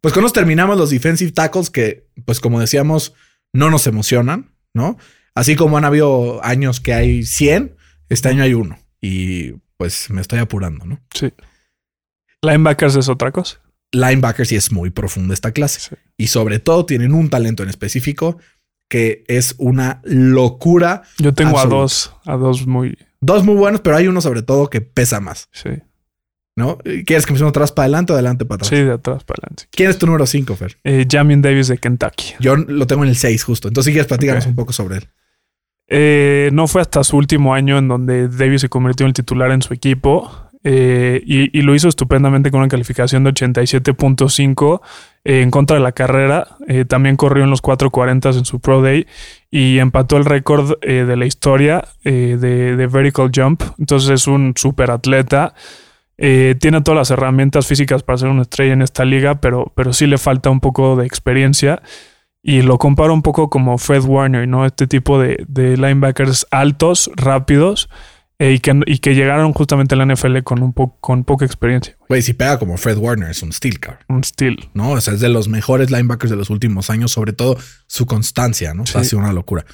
[0.00, 3.14] Pues con nos terminamos los defensive tackles que, pues como decíamos,
[3.52, 4.96] no nos emocionan, ¿no?
[5.34, 7.76] Así como han habido años que hay 100,
[8.08, 8.78] este año hay uno.
[9.00, 11.00] Y pues me estoy apurando, ¿no?
[11.14, 11.32] sí.
[12.42, 13.60] Linebackers es otra cosa.
[13.90, 15.80] Linebackers sí es muy profunda esta clase.
[15.80, 15.96] Sí.
[16.16, 18.38] Y sobre todo tienen un talento en específico
[18.88, 21.02] que es una locura.
[21.18, 22.96] Yo tengo a dos, a dos muy.
[23.20, 25.70] Dos muy buenos, pero hay uno sobre todo que pesa más, Sí,
[26.58, 26.76] ¿no?
[26.78, 28.68] ¿Quieres que empecemos atrás para adelante o adelante para atrás?
[28.68, 29.64] sí, de atrás para adelante.
[29.70, 30.76] ¿Quién es tu número 5, Fer?
[30.84, 32.34] Eh, Jamin Davis de Kentucky.
[32.40, 33.68] Yo lo tengo en el 6 justo.
[33.68, 34.50] Entonces, si quieres, platícanos Ok.
[34.50, 35.08] un poco sobre él.
[35.90, 39.50] Eh, no fue hasta su último año en donde Davis se convirtió en el titular
[39.52, 40.30] en su equipo
[40.62, 44.80] eh, y, y lo hizo estupendamente con una calificación de 87.5
[45.24, 46.56] eh, en contra de la carrera.
[46.66, 49.06] Eh, también corrió en los 440 en su Pro Day
[49.50, 53.62] y empató el récord de la historia de, de vertical jump.
[53.78, 55.54] Entonces es un super atleta.
[56.18, 59.92] Eh, tiene todas las herramientas físicas para ser una estrella en esta liga, pero, pero
[59.92, 61.80] sí le falta un poco de experiencia.
[62.42, 64.64] Y lo comparo un poco como Fred Warner, ¿no?
[64.66, 67.88] Este tipo de, de linebackers altos, rápidos,
[68.40, 71.44] eh, y, que, y que llegaron justamente a la NFL con, un po- con poca
[71.44, 71.96] experiencia.
[72.08, 74.68] Güey, si pega como Fred Warner, es un steel car, Un steel.
[74.74, 74.90] ¿no?
[74.92, 78.72] O sea, es de los mejores linebackers de los últimos años, sobre todo su constancia,
[78.74, 78.84] ¿no?
[78.84, 79.06] O sea, Sí.
[79.06, 79.64] Ha sido una locura.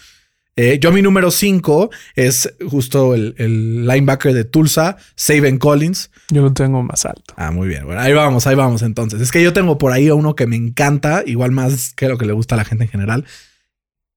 [0.57, 6.11] Eh, yo, mi número 5 es justo el, el linebacker de Tulsa, Saban Collins.
[6.31, 7.35] Yo lo tengo más alto.
[7.37, 7.85] Ah, muy bien.
[7.87, 9.21] Bueno, ahí vamos, ahí vamos entonces.
[9.21, 12.19] Es que yo tengo por ahí a uno que me encanta, igual más que lo
[12.19, 13.25] que le gusta a la gente en general.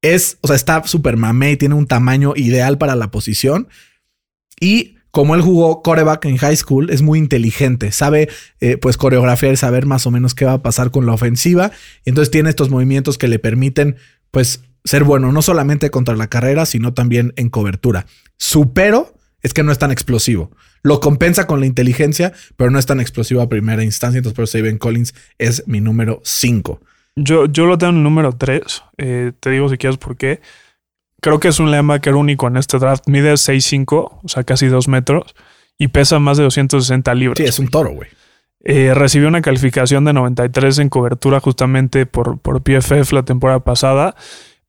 [0.03, 3.67] Es, o sea, está súper mamey, tiene un tamaño ideal para la posición.
[4.59, 9.57] Y como él jugó coreback en high school, es muy inteligente, sabe eh, pues coreografiar,
[9.57, 11.71] saber más o menos qué va a pasar con la ofensiva.
[12.05, 13.95] Y entonces tiene estos movimientos que le permiten
[14.29, 18.05] pues ser bueno, no solamente contra la carrera, sino también en cobertura.
[18.37, 20.51] Su pero es que no es tan explosivo.
[20.81, 24.19] Lo compensa con la inteligencia, pero no es tan explosivo a primera instancia.
[24.19, 26.79] Entonces, por eso Saban Collins es mi número 5.
[27.17, 28.61] Yo, yo lo tengo en el número 3.
[28.95, 30.39] te digo si quieres por qué.
[31.19, 33.07] Creo que es un linebacker único en este draft.
[33.07, 35.35] Mide 6'5, o sea, casi 2 metros,
[35.77, 37.37] y pesa más de 260 libras.
[37.37, 38.09] Sí, es un toro, güey.
[38.63, 44.15] Eh, recibió una calificación de 93 en cobertura justamente por, por PFF la temporada pasada.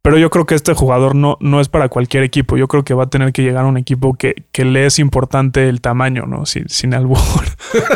[0.02, 2.56] Pero yo creo que este jugador no, no es para cualquier equipo.
[2.56, 4.98] Yo creo que va a tener que llegar a un equipo que, que le es
[4.98, 6.46] importante el tamaño, ¿no?
[6.46, 7.18] Sin, sin albur.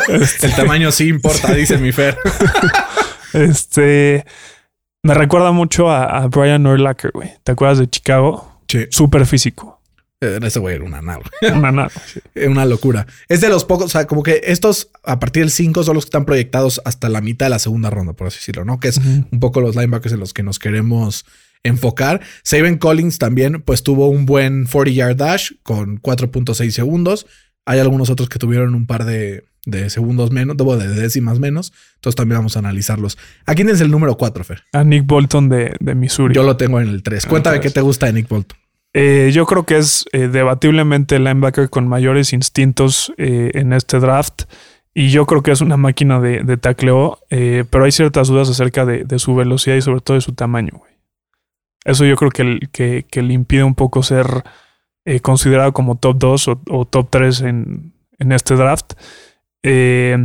[0.09, 2.17] Este, El tamaño sí importa, dice mi Fer.
[3.33, 4.25] este,
[5.01, 7.31] me recuerda mucho a, a Brian Urlacher, güey.
[7.43, 8.59] ¿Te acuerdas de Chicago?
[8.67, 8.85] Sí.
[8.89, 9.81] Súper físico.
[10.23, 11.23] Eh, Ese güey era una nave.
[11.53, 12.19] Una sí.
[12.33, 13.05] Es una locura.
[13.27, 16.05] Es de los pocos, o sea, como que estos a partir del 5 son los
[16.05, 18.79] que están proyectados hasta la mitad de la segunda ronda, por así decirlo, ¿no?
[18.79, 21.25] Que es un poco los linebackers en los que nos queremos
[21.63, 22.21] enfocar.
[22.43, 27.25] Saban Collins también, pues tuvo un buen 40 yard dash con 4.6 segundos.
[27.65, 31.73] Hay algunos otros que tuvieron un par de, de segundos menos, de décimas menos.
[31.95, 33.17] Entonces también vamos a analizarlos.
[33.45, 34.63] ¿A quién es el número 4, Fer?
[34.73, 36.35] A Nick Bolton de, de Missouri.
[36.35, 37.25] Yo lo tengo en el 3.
[37.25, 38.57] Cuéntame qué te gusta de Nick Bolton.
[38.95, 43.99] Eh, yo creo que es eh, debatiblemente el linebacker con mayores instintos eh, en este
[43.99, 44.43] draft.
[44.93, 48.49] Y yo creo que es una máquina de, de tacleo, eh, pero hay ciertas dudas
[48.49, 50.73] acerca de, de su velocidad y sobre todo de su tamaño.
[50.77, 50.92] güey.
[51.85, 54.25] Eso yo creo que, que, que le impide un poco ser
[55.05, 58.93] eh, considerado como top 2 o, o top 3 en, en este draft.
[59.63, 60.17] Eh,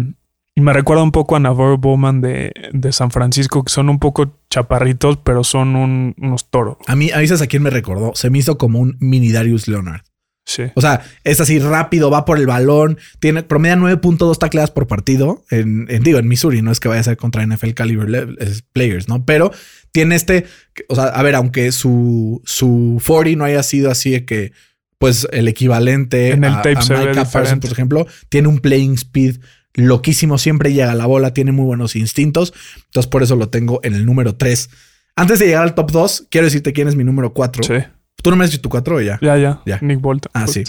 [0.55, 4.01] y me recuerda un poco a Navarro Bowman de, de San Francisco, que son un
[4.01, 6.79] poco chaparritos, pero son un- unos toros.
[6.89, 8.13] A mí, a veces a quién me recordó.
[8.17, 10.01] Se me hizo como un mini Darius Leonard.
[10.45, 10.63] Sí.
[10.75, 15.45] O sea, es así rápido, va por el balón, tiene promedia 9.2 tacleadas por partido.
[15.51, 18.35] En, en- digo, en Missouri, no es que vaya a ser contra NFL caliber
[18.73, 19.25] players, ¿no?
[19.25, 19.53] Pero
[19.93, 20.47] tiene este,
[20.89, 24.53] o sea, a ver, aunque su, su 40 no haya sido así de que
[24.99, 28.95] pues el equivalente En el a, tape a Micah Parsons, por ejemplo, tiene un playing
[28.95, 29.37] speed
[29.75, 32.53] loquísimo, siempre llega a la bola, tiene muy buenos instintos.
[32.87, 34.71] Entonces, por eso lo tengo en el número 3.
[35.15, 37.63] Antes de llegar al top 2, quiero decirte quién es mi número 4.
[37.63, 37.87] Sí.
[38.23, 39.19] ¿Tú no me has dicho tu 4 o ya?
[39.23, 39.63] Ya, ya.
[39.65, 39.79] Ya.
[39.81, 40.31] Nick Bolton.
[40.35, 40.65] Ah, sí.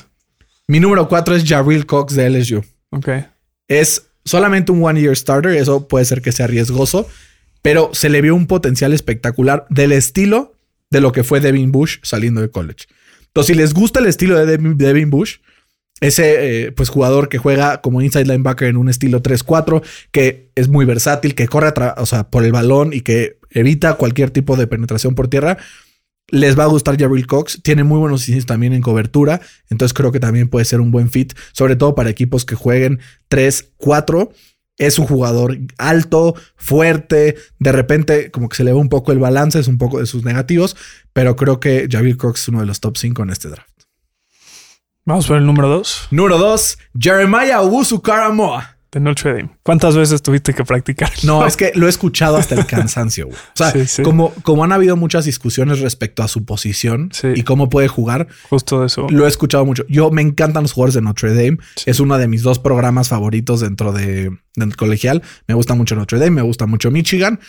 [0.67, 2.63] Mi número 4 es Jarrell Cox de LSU.
[2.91, 3.09] Ok.
[3.67, 7.07] Es solamente un one year starter, eso puede ser que sea riesgoso,
[7.61, 10.55] pero se le vio un potencial espectacular del estilo
[10.89, 12.87] de lo que fue Devin Bush saliendo de college.
[13.27, 15.37] Entonces, si les gusta el estilo de Devin, Bush,
[16.01, 20.67] ese eh, pues jugador que juega como inside linebacker en un estilo 3-4, que es
[20.67, 24.67] muy versátil, que corre o sea, por el balón y que evita cualquier tipo de
[24.67, 25.57] penetración por tierra,
[26.31, 27.61] les va a gustar Jarrell Cox.
[27.61, 29.41] Tiene muy buenos inicios también en cobertura.
[29.69, 32.99] Entonces creo que también puede ser un buen fit, sobre todo para equipos que jueguen
[33.29, 34.31] 3-4.
[34.79, 37.35] Es un jugador alto, fuerte.
[37.59, 40.07] De repente, como que se le va un poco el balance, es un poco de
[40.07, 40.75] sus negativos.
[41.13, 43.69] Pero creo que Jarrell Cox es uno de los top 5 en este draft.
[45.05, 48.78] Vamos por el número 2 Número 2, Jeremiah Owusu Karamoa.
[48.91, 49.49] De Notre Dame.
[49.63, 51.11] ¿Cuántas veces tuviste que practicar?
[51.23, 53.27] No, es que lo he escuchado hasta el cansancio.
[53.27, 53.37] güey.
[53.37, 54.01] O sea, Sí, sí.
[54.03, 57.27] Como, como han habido muchas discusiones respecto a su posición Sí.
[57.35, 59.07] y cómo puede jugar, Justo de eso.
[59.09, 59.85] Lo he escuchado mucho.
[59.89, 61.57] Yo me encantan los jugadores de Notre Dame.
[61.85, 65.21] Es uno de mis dos programas favoritos dentro de, del colegial.
[65.47, 67.39] Me gusta mucho Notre Dame, me gusta mucho Michigan.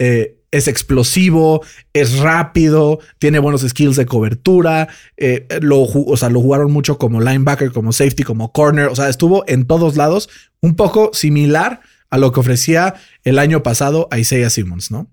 [0.00, 1.60] Eh, es explosivo,
[1.92, 4.88] es rápido, tiene buenos skills de cobertura.
[5.18, 8.86] eh, lo, o sea, lo jugaron mucho como linebacker, como safety, como corner.
[8.86, 10.28] O sea, estuvo en todos lados,
[10.60, 12.94] un poco similar a lo que ofrecía
[13.24, 15.08] el año pasado a Isaiah Simmons, ¿no?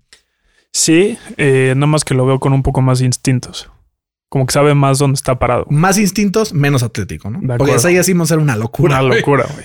[0.72, 3.70] Sí, eh, nada más que lo veo con un poco más de instintos.
[4.28, 5.66] Como que sabe más dónde está parado.
[5.70, 7.40] Más instintos, menos atlético, ¿no?
[7.40, 7.76] De Porque.
[7.76, 9.00] Isaiah Simmons era una locura.
[9.00, 9.64] Una locura, güey.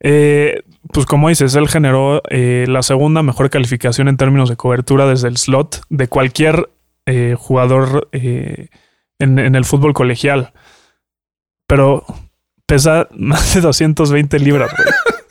[0.00, 5.06] Eh, pues como dices, él generó eh, la segunda mejor calificación en términos de cobertura
[5.06, 6.68] desde el slot de cualquier
[7.06, 8.68] eh, jugador en,
[9.18, 10.52] en el fútbol colegial.
[11.66, 12.04] Pero
[12.66, 14.70] pesa más de 220 libras,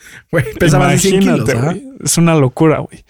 [0.30, 0.44] güey.
[0.58, 1.54] Pesa más de 100 kilos.
[1.54, 1.82] Güey.
[2.02, 3.04] Es una locura, güey.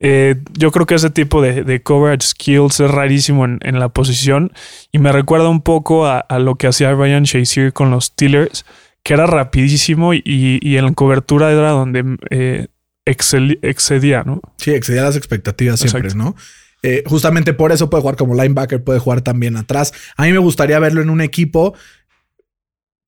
[0.00, 3.88] Eh, yo creo que ese tipo de, de coverage skills es rarísimo en, en la
[3.88, 4.52] posición
[4.92, 8.64] y me recuerda un poco a, a lo que hacía Ryan Shazier con los Steelers,
[9.02, 12.68] que era rapidísimo y, y en la cobertura era donde eh,
[13.06, 14.40] excel- excedía, ¿no?
[14.58, 16.22] Sí, excedía las expectativas siempre, Exacto.
[16.24, 16.36] ¿no?
[16.84, 19.92] Eh, justamente por eso puede jugar como linebacker, puede jugar también atrás.
[20.16, 21.74] A mí me gustaría verlo en un equipo,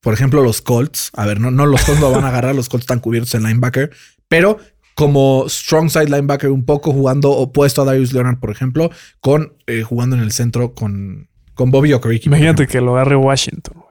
[0.01, 1.11] por ejemplo, los Colts.
[1.15, 3.43] A ver, no, no los Colts lo van a agarrar, los Colts están cubiertos en
[3.43, 3.91] linebacker,
[4.29, 4.59] pero
[4.95, 9.83] como strong side linebacker, un poco jugando opuesto a Darius Leonard, por ejemplo, con eh,
[9.83, 12.29] jugando en el centro con, con Bobby Okereke.
[12.29, 13.83] Imagínate que lo agarre Washington.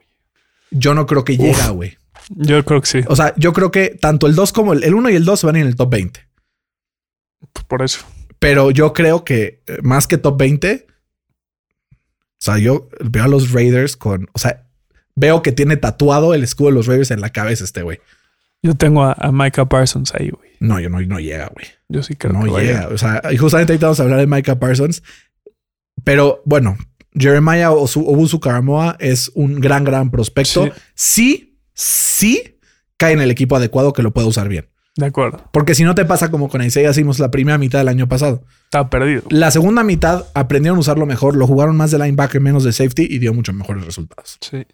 [0.70, 1.40] Yo no creo que Uf.
[1.40, 1.96] llega, güey.
[2.28, 4.94] Yo creo que sí, O sea, yo creo que tanto el 2 como el, el
[4.94, 6.28] 1 y el 2 se van en el top 20.
[7.52, 8.00] pues por eso.
[8.38, 10.86] Pero yo creo que eh, más que top 20,
[11.90, 11.96] o
[12.38, 14.69] sea, yo veo a los Raiders con, o sea,
[15.20, 18.00] veo que tiene tatuado el escudo de los Raiders en la cabeza este güey.
[18.62, 20.50] Yo tengo a, a Micah Parsons ahí, güey.
[20.60, 21.66] No, yo no, no llega, güey.
[21.88, 22.88] Yo sí creo No que llega.
[22.88, 25.02] O sea, y justamente ahorita vamos a hablar de Micah Parsons.
[26.04, 26.76] Pero bueno,
[27.14, 30.70] Jeremiah Owusu Karamoa es un gran, gran prospecto.
[30.94, 32.58] Sí, sí
[32.96, 34.68] cae en el equipo adecuado que lo pueda usar bien.
[34.96, 35.48] De acuerdo.
[35.52, 38.44] Porque si no te pasa como con Isaiah hicimos la primera mitad del año pasado.
[38.64, 39.22] Está perdido.
[39.30, 43.06] La segunda mitad aprendieron a usarlo mejor, lo jugaron más de linebacker, menos de safety
[43.08, 44.38] y dio mucho mejores resultados.
[44.40, 44.66] Sí.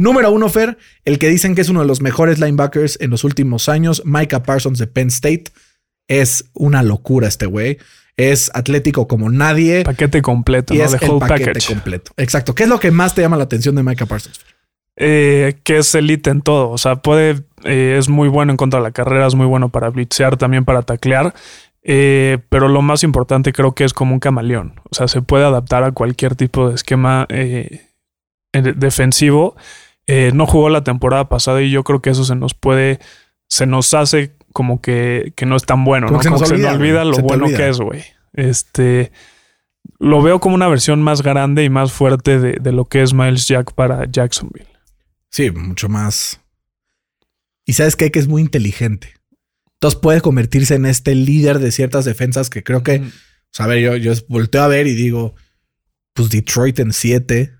[0.00, 3.22] Número uno, Fer, el que dicen que es uno de los mejores linebackers en los
[3.22, 5.44] últimos años, Micah Parsons de Penn State.
[6.08, 7.76] Es una locura este güey.
[8.16, 10.84] Es atlético como nadie Paquete completo, y ¿no?
[10.84, 11.68] es De el whole paquete package.
[11.68, 12.12] completo.
[12.16, 12.54] Exacto.
[12.54, 14.40] ¿Qué es lo que más te llama la atención de Micah Parsons?
[14.96, 16.70] eh, que es elite en todo.
[16.70, 19.68] O sea, puede, eh, es muy bueno en contra de la carrera, es muy bueno
[19.68, 21.34] para blitzear, también para taclear.
[21.82, 24.80] Eh, pero lo más importante creo que es como un camaleón.
[24.90, 27.26] O sea, se puede adaptar a cualquier tipo de esquema
[28.52, 29.56] defensivo.
[30.12, 32.98] Eh, no jugó la temporada pasada y yo creo que eso se nos puede,
[33.48, 36.20] se nos hace como que, que no es tan bueno, Como ¿no?
[36.20, 37.08] que se como nos que se olvida, nos olvida güey.
[37.10, 37.58] lo Se bueno olvida.
[37.58, 38.02] que es, güey.
[38.32, 39.12] Este
[39.98, 43.12] lo veo como una versión más grande y más fuerte de, de lo que es
[43.14, 44.66] Miles Jack para Jacksonville.
[45.30, 46.40] Sí, mucho más.
[47.66, 48.10] Y sabes qué?
[48.10, 49.14] que es muy inteligente.
[49.74, 53.06] Entonces puede convertirse en este líder de ciertas defensas que creo que, Mm.
[53.06, 53.10] o
[53.52, 55.34] sea, a ver, yo, yo volteo a ver y digo,
[56.14, 57.52] pues Detroit en 7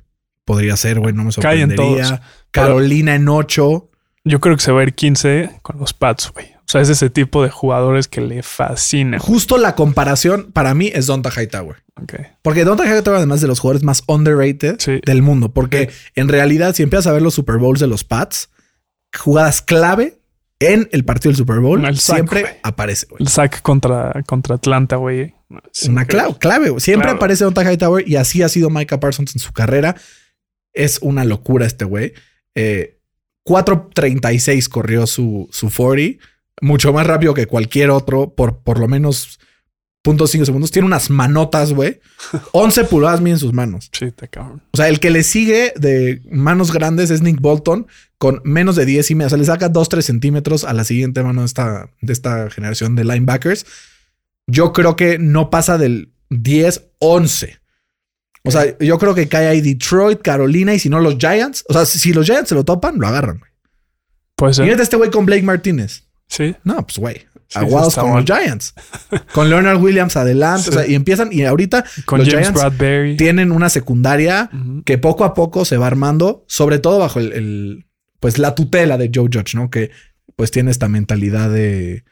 [0.45, 1.77] podría ser, güey, no me sorprendería.
[1.77, 2.21] todos.
[2.51, 3.91] Carolina en 8.
[4.25, 6.47] Yo creo que se va a ir 15 con los Pats, güey.
[6.47, 9.19] O sea, es ese tipo de jugadores que le fascina.
[9.19, 11.83] Justo la comparación para mí es Donta Hightower.
[12.01, 12.15] Ok.
[12.43, 15.01] Porque Donta Hightower además de los jugadores más underrated Sí.
[15.05, 15.53] del mundo.
[15.53, 18.51] Porque en realidad, si empiezas a ver los Super Bowls de los Pats,
[19.19, 20.19] jugadas clave
[20.61, 23.07] en el partido del Super Bowl, El siempre aparece.
[23.19, 25.35] El sack contra, contra Atlanta, güey.
[25.75, 26.79] Es Una clave, clave.
[26.79, 27.17] Siempre Claro.
[27.17, 29.97] aparece Donta Hightower y así ha sido Micah Parsons en su carrera.
[30.73, 32.13] Es una locura este güey.
[32.55, 32.99] Eh,
[33.45, 36.25] 4.36 corrió su, su 40.
[36.63, 39.41] Mucho más rápido que cualquier otro, por, por lo menos
[40.05, 40.71] 0.5 segundos.
[40.71, 42.01] Tiene unas manotas, güey.
[42.53, 43.91] 11 pulgadas miden sus manos.
[43.93, 44.63] Sí, te cabrón.
[44.73, 47.87] O sea, el que le sigue de manos grandes es Nick Bolton
[48.19, 49.27] con menos de 10 y media.
[49.27, 52.95] O sea, le saca 2-3 centímetros a la siguiente mano de esta, de esta generación
[52.95, 53.67] de linebackers.
[54.47, 57.61] Yo creo que no pasa del 10-11.
[58.45, 61.65] O sea, yo creo que cae ahí Detroit, Carolina y si no los Giants.
[61.69, 63.41] O sea, si los Giants se lo topan, lo agarran.
[64.53, 64.65] ser.
[64.65, 66.05] Mírate este güey con Blake Martínez.
[66.27, 66.55] Sí.
[66.65, 67.17] No, pues güey.
[67.49, 68.75] Sí, Aguados está con los Giants.
[69.35, 70.71] con Leonard Williams adelante.
[70.71, 71.33] O sea, y empiezan.
[71.33, 73.17] Y ahorita Con los James Giants Bradbury.
[73.17, 74.49] tienen una secundaria
[74.87, 77.87] que poco a poco se va armando, sobre todo bajo el, el,
[78.21, 79.69] pues la tutela de Joe Judge, ¿no?
[79.69, 79.91] Que
[80.37, 82.05] pues tiene esta mentalidad de,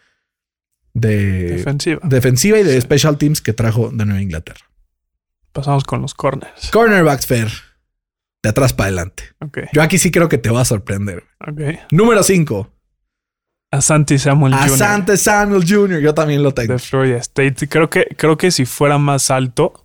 [0.92, 2.00] de Defensiva.
[2.04, 2.80] defensiva y de Sí.
[2.82, 4.67] special teams que trajo de Nueva Inglaterra.
[5.52, 6.70] Pasamos con los corners.
[6.70, 7.48] Cornerbacks fair.
[8.42, 9.24] De atrás para adelante.
[9.40, 9.58] Ok.
[9.72, 11.24] Yo aquí sí creo que te va a sorprender.
[11.40, 11.60] Ok.
[11.90, 12.70] Número 5.
[13.70, 14.72] Asante Samuel Jr.
[14.72, 16.00] Asante Samuel Jr.
[16.00, 16.72] Yo también lo tengo.
[16.72, 17.68] de Florida State.
[17.68, 19.84] Creo que, creo que si fuera más alto,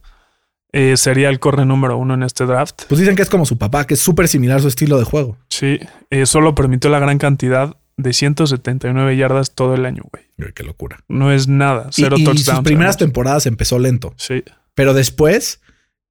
[0.71, 2.83] eh, sería el corner número uno en este draft.
[2.87, 5.37] Pues dicen que es como su papá, que es súper similar su estilo de juego.
[5.49, 5.79] Sí,
[6.11, 10.51] eh, solo permitió la gran cantidad de 179 yardas todo el año, güey.
[10.53, 10.99] Qué locura.
[11.07, 11.87] No es nada.
[11.89, 12.45] Y, Cero y touchdowns.
[12.57, 12.97] sus primeras además.
[12.97, 14.13] temporadas empezó lento.
[14.17, 14.43] Sí,
[14.75, 15.61] Pero después,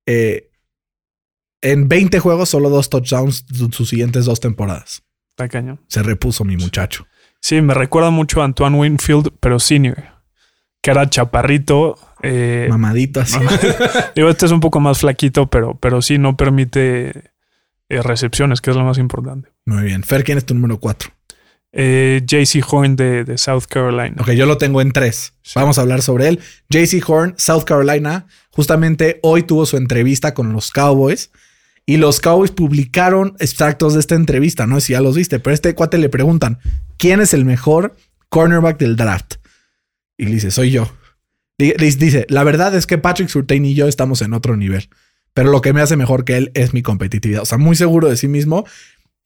[0.06, 0.50] eh,
[1.60, 5.02] en 20 juegos, solo dos touchdowns su- sus siguientes dos temporadas.
[5.30, 5.80] está cañón.
[5.88, 7.06] Se repuso mi muchacho.
[7.40, 9.96] Sí, me recuerda mucho a Antoine Winfield, pero senior.
[10.82, 11.98] Que era chaparrito.
[12.22, 13.38] eh, Mamadito así.
[14.14, 17.30] digo, este es un poco más flaquito, pero, pero sí no permite
[17.88, 19.48] eh, recepciones, que es lo más importante.
[19.64, 20.02] Muy bien.
[20.04, 21.10] Fer, ¿quién es tu número 4?
[21.72, 24.16] Eh, JC Horn de, de South Carolina.
[24.20, 25.34] Ok, yo lo tengo en tres.
[25.42, 25.52] Sí.
[25.56, 26.40] Vamos a hablar sobre él.
[26.68, 28.26] JC Horn, South Carolina.
[28.52, 31.30] Justamente hoy tuvo su entrevista con los Cowboys.
[31.84, 34.66] Y los Cowboys publicaron extractos de esta entrevista.
[34.68, 36.58] No sé si ya los viste, pero a este cuate le preguntan:
[36.96, 37.96] ¿Quién es el mejor
[38.28, 39.34] cornerback del draft?
[40.16, 40.92] Y le dice: Soy yo.
[41.58, 44.88] Di- di- Dice: La verdad es que Patrick Surtain y yo estamos en otro nivel.
[45.34, 47.42] Pero lo que me hace mejor que él es mi competitividad.
[47.42, 48.64] O sea, muy seguro de sí mismo.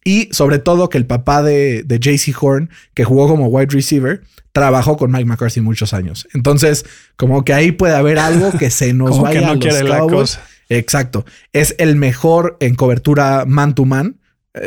[0.07, 4.23] Y sobre todo que el papá de, de JC Horn, que jugó como wide receiver,
[4.53, 6.29] trabajó con Mike McCarthy muchos años.
[6.33, 9.55] Entonces, como que ahí puede haber algo que se nos Como vaya que a no
[9.57, 10.45] los quiere la cosa.
[10.69, 11.25] Exacto.
[11.53, 14.21] Es el mejor en cobertura man to man.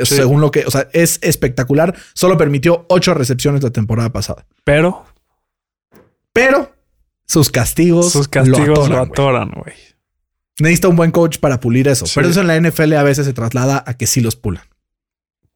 [0.04, 0.18] Sí.
[0.18, 1.96] Según lo que, o sea, es espectacular.
[2.14, 4.46] Solo permitió ocho recepciones la temporada pasada.
[4.66, 5.06] Pero
[6.34, 6.74] Pero
[7.26, 9.12] sus castigos, sus castigos lo atoran, güey.
[9.12, 9.76] atoran, güey.
[10.60, 12.06] Necesita un buen coach para pulir eso.
[12.06, 12.12] Sí.
[12.16, 14.64] Pero eso en la NFL a veces se traslada a que sí los pulan.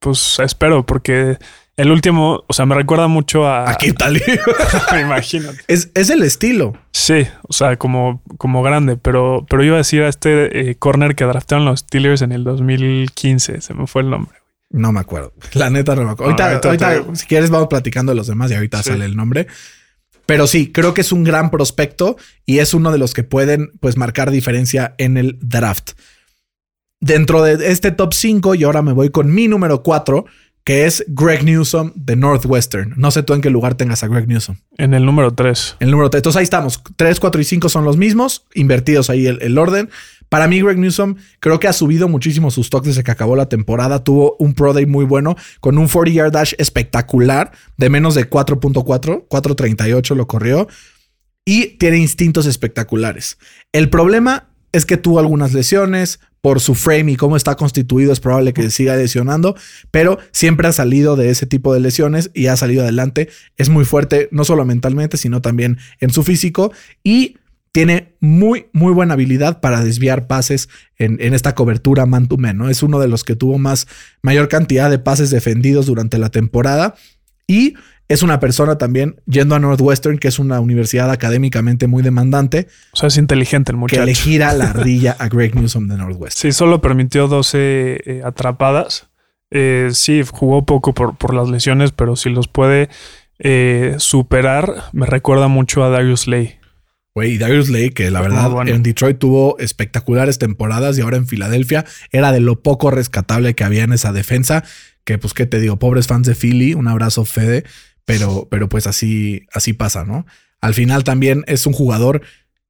[0.03, 1.37] Pues espero, porque
[1.77, 3.69] el último, o sea, me recuerda mucho a.
[3.71, 4.21] Aquí tal.
[5.01, 5.59] Imagínate.
[5.67, 6.77] es, es el estilo.
[6.91, 11.15] Sí, o sea, como, como grande, pero, pero iba a decir a este eh, corner
[11.15, 14.37] que draftaron los Steelers en el 2015, se me fue el nombre.
[14.69, 15.33] No me acuerdo.
[15.53, 16.35] La neta no me acuerdo.
[16.35, 18.89] No, ahorita, ahorita si quieres, vamos platicando de los demás y ahorita Sí.
[18.89, 19.47] sale el nombre.
[20.25, 23.71] Pero sí, creo que es un gran prospecto y es uno de los que pueden
[23.79, 25.91] pues marcar diferencia en el draft.
[27.03, 30.23] Dentro de este top 5, y ahora me voy con mi número 4,
[30.63, 32.93] que es Greg Newsom de Northwestern.
[32.95, 34.55] No sé tú en qué lugar tengas a Greg Newsom.
[34.77, 35.75] En el número 3.
[35.81, 36.19] El número 3.
[36.19, 36.81] Entonces ahí estamos.
[36.95, 39.89] 3, 4 y 5 son los mismos, invertidos ahí el, el orden.
[40.29, 43.49] Para mí, Greg Newsom creo que ha subido muchísimo sus stocks desde que acabó la
[43.49, 44.05] temporada.
[44.05, 48.29] Tuvo un Pro Day muy bueno con un 40 yard dash espectacular de menos de
[48.29, 50.69] 4.4, 4.38 lo corrió
[51.43, 53.37] y tiene instintos espectaculares.
[53.73, 58.11] El problema es que tuvo algunas lesiones por su frame y cómo está constituido.
[58.11, 59.55] Es probable que siga lesionando,
[59.91, 63.29] pero siempre ha salido de ese tipo de lesiones y ha salido adelante.
[63.55, 67.37] Es muy fuerte, no solo mentalmente, sino también en su físico y
[67.71, 72.61] tiene muy, muy buena habilidad para desviar pases en, en esta cobertura man to man.
[72.69, 73.87] Es uno de los que tuvo más,
[74.21, 76.95] mayor cantidad de pases defendidos durante la temporada
[77.47, 77.75] y
[78.07, 82.97] es una persona también yendo a Northwestern, que es una universidad académicamente muy demandante, O
[82.97, 84.05] sea, es inteligente el que muchacho.
[84.05, 86.51] le gira la ardilla a Greg Newsom de Northwestern.
[86.51, 87.57] Sí, solo permitió 12
[88.05, 89.07] eh, atrapadas.
[89.51, 92.89] Eh, sí, jugó poco por, por las lesiones, pero si los puede
[93.39, 96.55] eh, superar, me recuerda mucho a Darius Lay.
[97.15, 98.71] Güey, y Darius Lay, que la verdad bueno.
[98.71, 103.63] en Detroit tuvo espectaculares temporadas y ahora en Filadelfia era de lo poco rescatable que
[103.63, 104.63] había en esa defensa.
[105.03, 105.77] Que pues, ¿qué te digo?
[105.77, 107.65] Pobres fans de Philly, un abrazo Fede,
[108.05, 110.25] pero, pero pues así, así pasa, ¿no?
[110.61, 112.21] Al final también es un jugador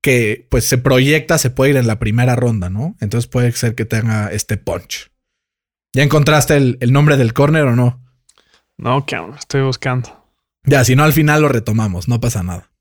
[0.01, 2.95] que pues se proyecta, se puede ir en la primera ronda, ¿no?
[2.99, 5.11] Entonces puede ser que tenga este punch.
[5.93, 8.03] ¿Ya encontraste el, el nombre del corner o no?
[8.77, 10.23] No, que estoy buscando.
[10.65, 12.71] Ya, si no, al final lo retomamos, no pasa nada.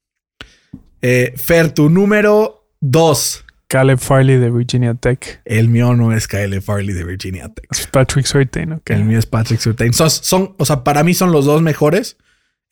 [1.01, 3.45] Eh, Fer, tu número 2.
[3.67, 5.41] Caleb Farley de Virginia Tech.
[5.45, 7.67] El mío no es Kyle Farley de Virginia Tech.
[7.71, 8.91] Es Patrick Surtain, ok.
[8.91, 9.93] El mío es Patrick Surtain.
[9.93, 12.19] Son, son, o sea, para mí son los dos mejores.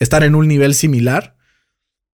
[0.00, 1.36] Están en un nivel similar.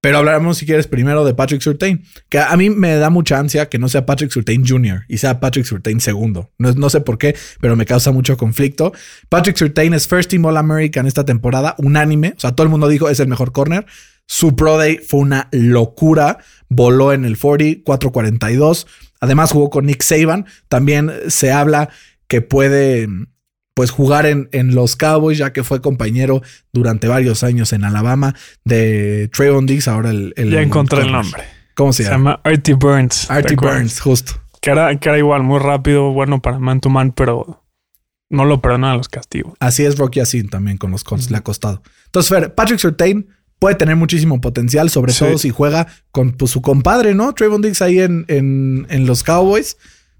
[0.02, 2.04] Pero hablaremos, si quieres, primero de Patrick Surtain.
[2.28, 5.04] Que a mí me da mucha ansia que no sea Patrick Surtain Jr.
[5.08, 6.52] y sea Patrick Surtain segundo.
[6.58, 8.92] No, no sé por qué, pero me causa mucho conflicto.
[9.28, 12.34] Patrick Surtain es First Team All American esta temporada, unánime.
[12.36, 13.86] O sea, todo el mundo dijo es el mejor corner.
[14.26, 16.38] Su Pro Day fue una locura.
[16.68, 18.86] Voló en el 40, 442.
[19.20, 20.46] Además jugó con Nick Saban.
[20.68, 21.88] También se habla
[22.28, 23.08] que puede
[23.76, 26.40] pues jugar en, en, los Cowboys, ya que fue compañero
[26.72, 30.32] durante varios años en Alabama de Trayvon Diggs, ahora el...
[30.36, 31.42] el ya encontré el nombre.
[31.74, 32.30] ¿Cómo se, Se llama?
[32.30, 33.30] llama Artie Burns.
[33.30, 33.54] Artie.
[33.54, 34.32] Burns, justo.
[34.62, 37.62] Que era, que era igual, muy rápido, bueno para man to man, pero
[38.30, 39.52] no lo perdonan los castigos.
[39.60, 41.82] Así es Rocky Asin también con los Colts, le ha costado.
[42.06, 45.18] Entonces, Fer, Patrick Surtain puede tener muchísimo potencial, sobre Sí.
[45.18, 47.34] todo si juega con pues, su compadre, ¿no?
[47.34, 49.76] Trayvon Diggs ahí en, en, en los Cowboys.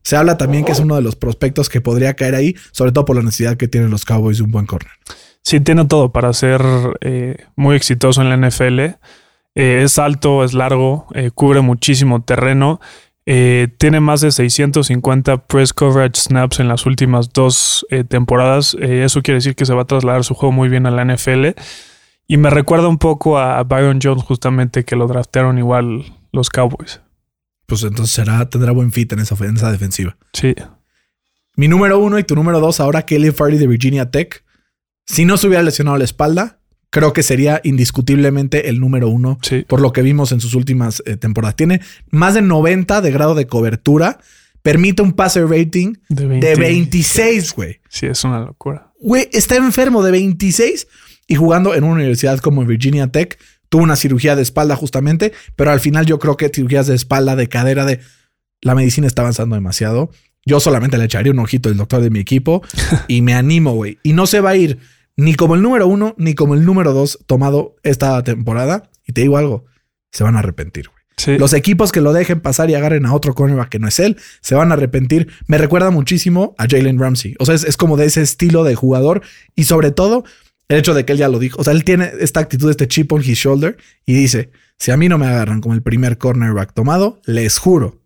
[0.07, 3.05] Se habla también que es uno de los prospectos que podría caer ahí, sobre todo
[3.05, 4.93] por la necesidad que tienen los Cowboys de un buen corner.
[5.43, 6.63] Sí, tiene todo para ser
[7.01, 8.79] eh, muy exitoso en la NFL.
[8.79, 8.95] Eh,
[9.57, 12.81] es alto, es largo, eh, cubre muchísimo terreno.
[13.25, 18.77] tiene más de 650 press coverage snaps en las últimas dos temporadas.
[18.81, 21.47] Eso quiere decir que se va a trasladar su juego muy bien a la NFL.
[22.29, 27.01] Y me recuerda un poco a Byron Jones, justamente, que lo draftearon igual los Cowboys.
[27.67, 30.17] Pues entonces será, tendrá buen fit en esa ofensa defensiva.
[30.33, 30.55] Sí,
[31.57, 34.45] Mi número uno y tu número dos, ahora Kelly Farley de Virginia Tech.
[35.05, 36.61] Si no se hubiera lesionado la espalda,
[36.91, 39.64] creo que sería indiscutiblemente el número uno sí.
[39.69, 41.57] por lo que vimos en sus últimas eh, temporadas.
[41.57, 44.19] Tiene más de 90 de grado de cobertura.
[44.62, 47.81] Permite un passer rating De, de 26, güey.
[47.89, 48.93] Sí, es una locura.
[49.01, 50.89] Güey, está enfermo de 26
[51.29, 53.39] y jugando en una universidad como Virginia Tech.
[53.69, 57.37] Tuvo una cirugía de espalda justamente, pero al final yo creo que cirugías de espalda,
[57.37, 58.01] de cadera, de...
[58.62, 60.11] La medicina está avanzando demasiado.
[60.45, 62.62] Yo solamente le echaría un ojito al doctor de mi equipo
[63.09, 63.99] y me animo, güey.
[64.03, 64.79] Y no se va a ir
[65.17, 68.91] ni como el número uno ni como el número dos tomado esta temporada.
[69.07, 69.64] Y te digo algo,
[70.12, 70.97] se van a arrepentir, güey.
[71.17, 71.39] Sí.
[71.39, 74.19] Los equipos que lo dejen pasar y agarren a otro cornerback que no es él,
[74.43, 75.29] se van a arrepentir.
[75.47, 77.35] Me recuerda muchísimo a Jalen Ramsey.
[77.39, 79.23] O sea, es, es como de ese estilo de jugador
[79.55, 80.25] y sobre todo
[80.69, 81.61] el hecho de que él ya lo dijo.
[81.61, 84.97] O sea, él tiene esta actitud, este chip on his shoulder y dice, si a
[84.97, 88.01] mí no me agarran como el primer cornerback tomado, les juro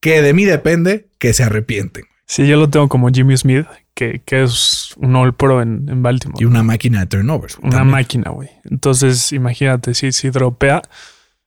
[0.00, 2.04] que de mí depende que se arrepienten.
[2.26, 6.02] Sí, yo lo tengo como Jimmy Smith, que, que es un All Pro en, en
[6.02, 6.42] Baltimore.
[6.42, 7.56] Y una máquina de turnovers.
[7.58, 7.90] Una también.
[7.92, 8.48] máquina, güey.
[8.64, 10.82] Entonces, imagínate, si, si dropea.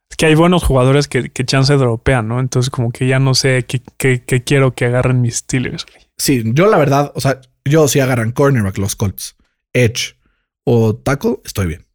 [0.10, 2.40] Es que hay buenos jugadores que, que chance dropean, ¿no?
[2.40, 6.08] Entonces, como que ya no sé qué, qué- qué quiero que agarren mis Steelers, güey.
[6.18, 9.36] Sí, yo la verdad, o sea, yo si agarran cornerback los Colts,
[9.74, 10.16] edge
[10.64, 11.86] o tackle, estoy bien.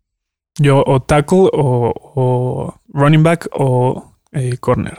[0.59, 4.99] Yo o tackle o, o running back o eh, corner.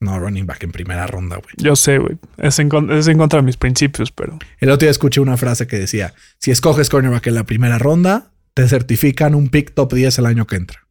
[0.00, 1.54] No, running back en primera ronda, güey.
[1.58, 2.18] Yo sé, güey.
[2.36, 5.78] Es es en contra de mis principios, pero El otro día escuché una frase que
[5.78, 10.26] decía, si escoges cornerback en la primera ronda, te certifican un pick top 10 el
[10.26, 10.88] año que entra.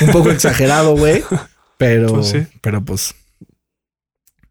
[0.00, 1.22] Un poco exagerado, güey,
[1.78, 2.46] pero Pues sí.
[2.60, 3.14] pero pues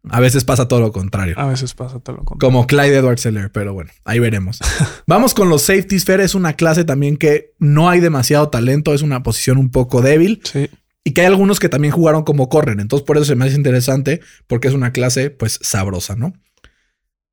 [0.08, 1.34] a veces pasa todo lo contrario.
[1.38, 2.38] a veces pasa todo lo contrario.
[2.54, 4.58] Como Clyde Edwards Seller, pero bueno, ahí veremos.
[5.06, 6.04] Vamos con los safeties.
[6.04, 10.00] Fer es una clase también que no hay demasiado talento, es una posición un poco
[10.00, 10.70] débil Sí.
[11.04, 12.80] y que hay algunos que también jugaron como corren.
[12.80, 16.32] Entonces, por eso se me hace interesante porque es una clase pues sabrosa, ¿no?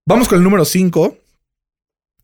[0.05, 1.18] Vamos con el número 5.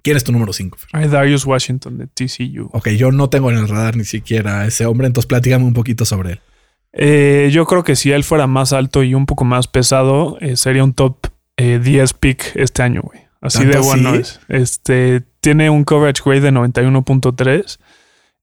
[0.02, 0.78] ¿Quién es tu número 5?
[0.92, 2.70] Hay Darius Washington de TCU.
[2.74, 5.74] Ok, yo no tengo en el radar ni siquiera a ese hombre, entonces platícame un
[5.74, 6.42] poquito sobre él.
[6.94, 10.56] Eh, yo creo que si él fuera más alto y un poco más pesado, eh,
[10.58, 11.18] sería un top
[11.58, 13.22] eh, 10 pick este año, güey.
[13.42, 14.20] Así de ¿Tanto bueno así?
[14.20, 14.40] es.
[14.48, 17.80] Este tiene un coverage grade de 91.3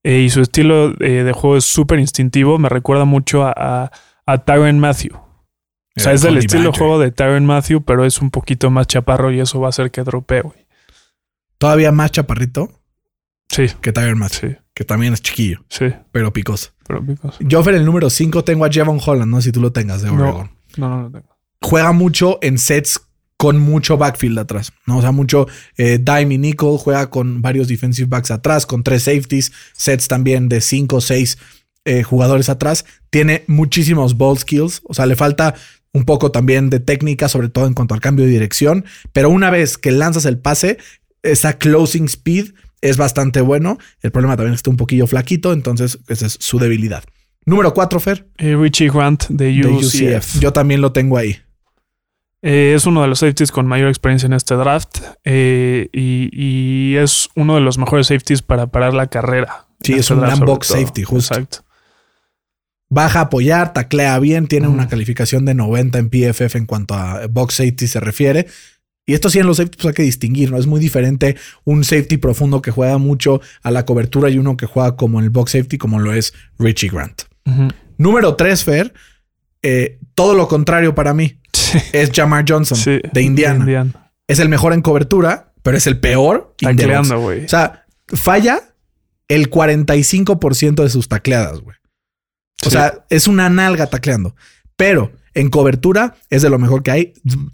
[0.03, 2.59] eh, y su estilo eh, de juego es súper instintivo.
[2.59, 3.91] Me recuerda mucho a, a,
[4.27, 5.15] a Tyron Matthew.
[5.17, 8.87] O sea, es del estilo de juego de Tyron Matthew, pero es un poquito más
[8.87, 10.67] chaparro y eso va a hacer que dropee, güey.
[11.59, 12.71] Todavía más chaparrito
[13.51, 15.87] Sí, que Tiger Matthew, sí, que también es chiquillo, sí.
[16.13, 16.71] pero picoso.
[16.87, 17.37] Pero picos.
[17.41, 20.11] Yo, Fer, el número 5 tengo a Javon Holland, no si tú lo tengas de
[20.11, 20.51] Oregon.
[20.77, 21.37] No, no, no lo tengo.
[21.63, 23.01] Juega mucho en sets
[23.37, 24.99] con mucho backfield atrás, ¿no?
[24.99, 25.47] O sea, mucho
[25.79, 30.49] eh, dime y nickel, juega con varios defensive backs atrás, con tres safeties, sets también
[30.49, 31.39] de cinco o seis
[31.87, 32.85] eh, jugadores atrás.
[33.09, 35.55] Tiene muchísimos ball skills, o sea, le falta
[35.93, 39.51] un poco también de técnica, sobre todo en cuanto al cambio de dirección, pero una
[39.51, 40.79] vez que lanzas el pase,
[41.23, 43.79] esa closing speed es bastante bueno.
[44.01, 47.05] El problema también es que está un poquillo flaquito, entonces esa es su debilidad.
[47.47, 50.39] Número 4, Fer, Eh, Richie Grant de de UCF.
[50.41, 51.39] Yo también lo tengo ahí.
[52.43, 56.97] Eh, es uno de los safeties con mayor experiencia en este draft eh, y, y
[56.97, 59.67] es uno de los mejores safeties para parar la carrera.
[59.83, 60.79] Sí, es este un sobre box todo.
[60.79, 61.35] safety, justo.
[61.35, 61.59] Exacto.
[62.89, 67.27] baja a apoyar, taclea bien, tiene una calificación de 90 en PFF en cuanto a
[67.29, 68.47] box safety se refiere.
[69.07, 70.59] Y esto sí en los safety pues hay que distinguir, ¿no?
[70.59, 74.67] Es muy diferente un safety profundo que juega mucho a la cobertura y uno que
[74.67, 77.23] juega como el box safety como lo es Richie Grant.
[77.99, 78.95] Número 3, Fer,
[79.63, 81.79] eh, todo lo contrario para mí, Sí.
[81.93, 83.93] es Jamar Johnson Sí, de Indiana.
[84.29, 86.55] Es el mejor en cobertura, pero es el peor.
[86.59, 87.45] Tacleando, güey.
[87.45, 87.85] O sea,
[88.15, 88.61] falla
[89.29, 91.77] el 45% de sus tacleadas, güey.
[92.65, 92.71] O Sí.
[92.71, 94.37] sea, es una nalga tacleando.
[94.77, 97.13] Pero en cobertura es de lo mejor que hay.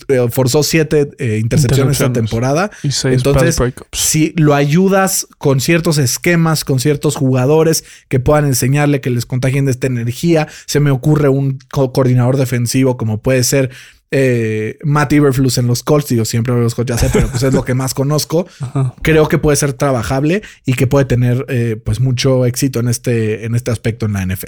[0.08, 2.70] Eh, Forzó siete eh, intercepciones esta temporada.
[2.82, 3.56] Y seis entonces.
[3.92, 9.64] Si lo ayudas con ciertos esquemas, con ciertos jugadores que puedan enseñarle que les contagien
[9.66, 13.70] de esta energía, se me ocurre un co- coordinador defensivo como puede ser
[14.12, 16.08] eh, Matt Iberflus en los Colts.
[16.08, 18.46] Digo, siempre los Colts ya sé, pero pues es lo que más conozco.
[18.60, 18.94] Ajá.
[19.02, 23.44] Creo que puede ser trabajable y que puede tener eh, pues mucho éxito en este,
[23.44, 24.46] en este aspecto en la NFL.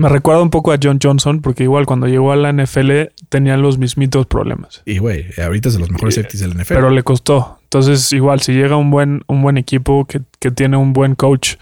[0.00, 3.58] Me recuerda un poco a John Johnson, porque igual cuando llegó a la NFL tenía
[3.58, 4.82] los mismitos problemas.
[4.86, 6.72] Y güey, ahorita es de los mejores safeties del NFL.
[6.72, 7.58] Pero le costó.
[7.64, 11.56] Entonces, igual, si llega un buen, un buen equipo que, que tiene un buen coach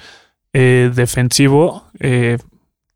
[0.52, 2.38] eh, defensivo, eh,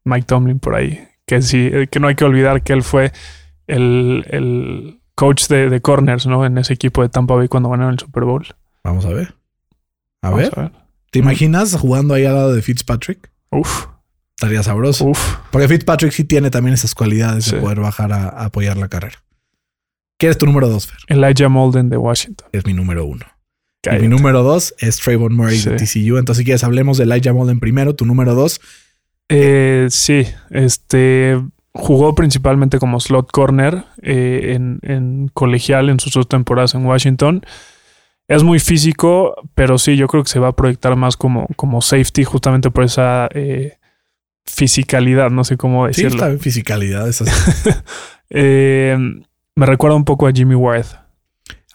[0.05, 3.11] Mike Tomlin por ahí, que sí, eh, que no hay que olvidar que él fue
[3.66, 6.47] el, el coach de, de corners, ¿no?
[6.47, 8.47] En ese equipo de Tampa Bay cuando ganaron el Super Bowl.
[8.84, 9.34] Vamos a ver.
[10.22, 10.70] A Vamos ver,
[11.11, 13.28] ¿te imaginas jugando ahí al lado de Fitzpatrick?
[13.51, 13.86] Uf,
[14.37, 15.05] Estaría sabroso.
[15.07, 15.37] uf.
[15.51, 17.55] Porque Fitzpatrick sí tiene también esas cualidades Sí.
[17.57, 19.18] de poder bajar a, a apoyar la carrera.
[20.18, 20.99] ¿Quién es tu número dos, Fer?
[21.09, 22.49] Elijah Molden de Washington.
[22.53, 23.24] Es mi número uno.
[23.85, 25.76] Y mi número dos es Trayvon Murray de.
[25.76, 26.16] TCU.
[26.16, 27.97] Entonces, si quieres, hablemos de Elijah Molden primero.
[27.97, 28.61] Tu número dos.
[29.28, 31.41] Eh, sí, este
[31.74, 37.45] jugó principalmente como slot corner eh, en, en colegial en sus dos temporadas en Washington.
[38.28, 41.80] Es muy físico, pero sí, yo creo que se va a proyectar más como, como
[41.83, 43.78] safety, justamente por esa eh,
[44.45, 46.11] fisicalidad, no sé cómo Sí, decirlo.
[46.11, 47.09] está en fisicalidad.
[47.09, 47.30] es así.
[48.34, 48.97] Eh,
[49.55, 50.86] me recuerda un poco a Jimmy Ward.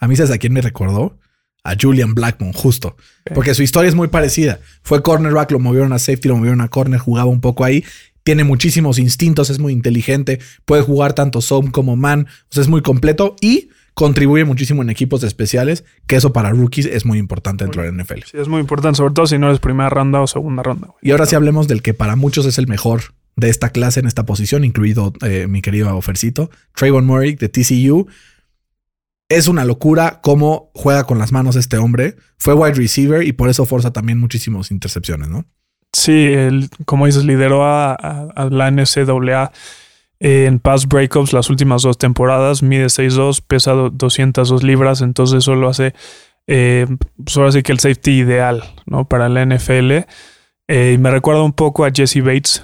[0.00, 1.16] A mí, ¿sabes a quién me recordó?
[1.62, 2.96] A Julian Blackmon, justo.
[3.32, 4.58] Porque su historia es muy parecida.
[4.82, 7.84] Fue cornerback, lo movieron a safety, lo movieron a corner, jugaba un poco ahí.
[8.24, 12.68] Tiene muchísimos instintos, es muy inteligente, puede jugar tanto zone como man, o sea, es
[12.68, 17.64] muy completo y contribuye muchísimo en equipos especiales, que eso para rookies es muy importante
[17.64, 18.20] dentro de la NFL.
[18.30, 20.86] Sí, es muy importante, sobre todo si no eres primera ronda o segunda ronda.
[20.86, 20.98] güey.
[21.02, 23.00] Y ahora sí hablemos del que para muchos es el mejor
[23.34, 28.06] de esta clase en esta posición, incluido eh, mi querido Ofercito, Trayvon Murray de TCU.
[29.28, 32.14] Es una locura cómo juega con las manos este hombre.
[32.38, 35.44] Fue wide receiver y por eso forza también muchísimas intercepciones, ¿no?
[35.92, 39.50] Sí, él, como dices, lideró a, a- a la NCAA
[40.20, 42.62] en pass breakups las últimas dos temporadas.
[42.62, 45.94] Mide 6'2, pesa do- 202 libras, entonces eso lo hace,
[46.46, 46.86] eh,
[47.22, 49.06] pues ahora sí que el safety ideal, ¿no?
[49.08, 50.06] Para la NFL.
[50.70, 52.62] Eh, y me recuerda un poco a Jesse Bates,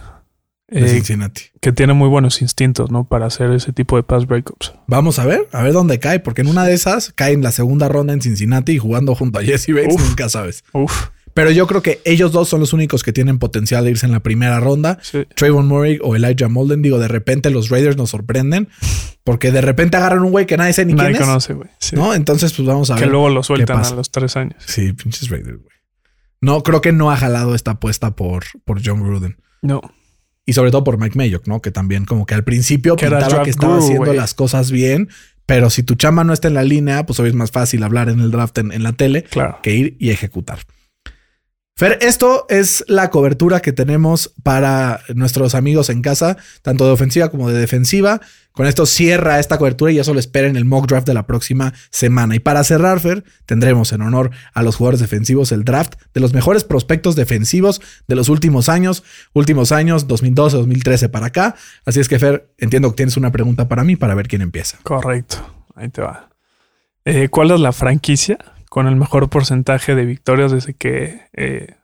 [0.68, 1.42] eh, Cincinnati.
[1.60, 3.04] que tiene muy buenos instintos, ¿no?
[3.04, 4.74] Para hacer ese tipo de pass breakups.
[4.86, 7.52] Vamos a ver, a ver dónde cae, porque en una de esas cae en la
[7.52, 10.08] segunda ronda en Cincinnati y jugando junto a Jesse Bates, Uf.
[10.08, 10.64] nunca sabes.
[10.72, 14.06] Uf, Pero yo creo que ellos dos son los únicos que tienen potencial de irse
[14.06, 14.98] en la primera ronda.
[15.02, 15.24] sí.
[15.34, 18.68] Trayvon Murray o Elijah Molden, digo, de repente los Raiders nos sorprenden
[19.24, 21.68] porque de repente agarran un güey que nadie sabe ni Nadie quién es, conoce, güey.
[21.78, 21.96] Sí.
[21.96, 22.14] ¿no?
[22.14, 23.10] Entonces, pues vamos a que ver.
[23.10, 24.62] luego lo sueltan a los tres años.
[24.66, 25.74] Sí, pinches Raiders, güey.
[26.40, 29.36] No, creo que no ha jalado esta apuesta por, por John Gruden.
[29.62, 29.80] No.
[30.46, 31.62] Y sobre todo por Mike Mayock, ¿no?
[31.62, 35.08] Que también como que al principio Que pintaba que estaba guru, haciendo las cosas bien,
[35.46, 38.10] pero si tu chamba no está en la línea, pues hoy es más fácil hablar
[38.10, 39.58] en el draft en, en la tele Claro.
[39.62, 40.58] que ir y ejecutar.
[41.76, 47.30] Fer, esto es la cobertura que tenemos para nuestros amigos en casa, tanto de ofensiva
[47.30, 48.20] como de defensiva.
[48.52, 51.74] Con esto cierra esta cobertura y eso lo esperen el mock draft de la próxima
[51.90, 52.36] semana.
[52.36, 56.32] Y para cerrar, Fer, tendremos en honor a los jugadores defensivos el draft de los
[56.32, 59.02] mejores prospectos defensivos de los últimos años,
[59.32, 61.56] últimos años, 2012, 2013 para acá.
[61.84, 64.78] Así es que, Fer, entiendo que tienes una pregunta para mí para ver quién empieza.
[64.84, 65.38] Correcto.
[65.74, 66.30] Ahí te va.
[67.04, 68.38] Eh, ¿Cuál es la franquicia
[68.74, 71.76] con el mejor porcentaje de victorias desde que eh,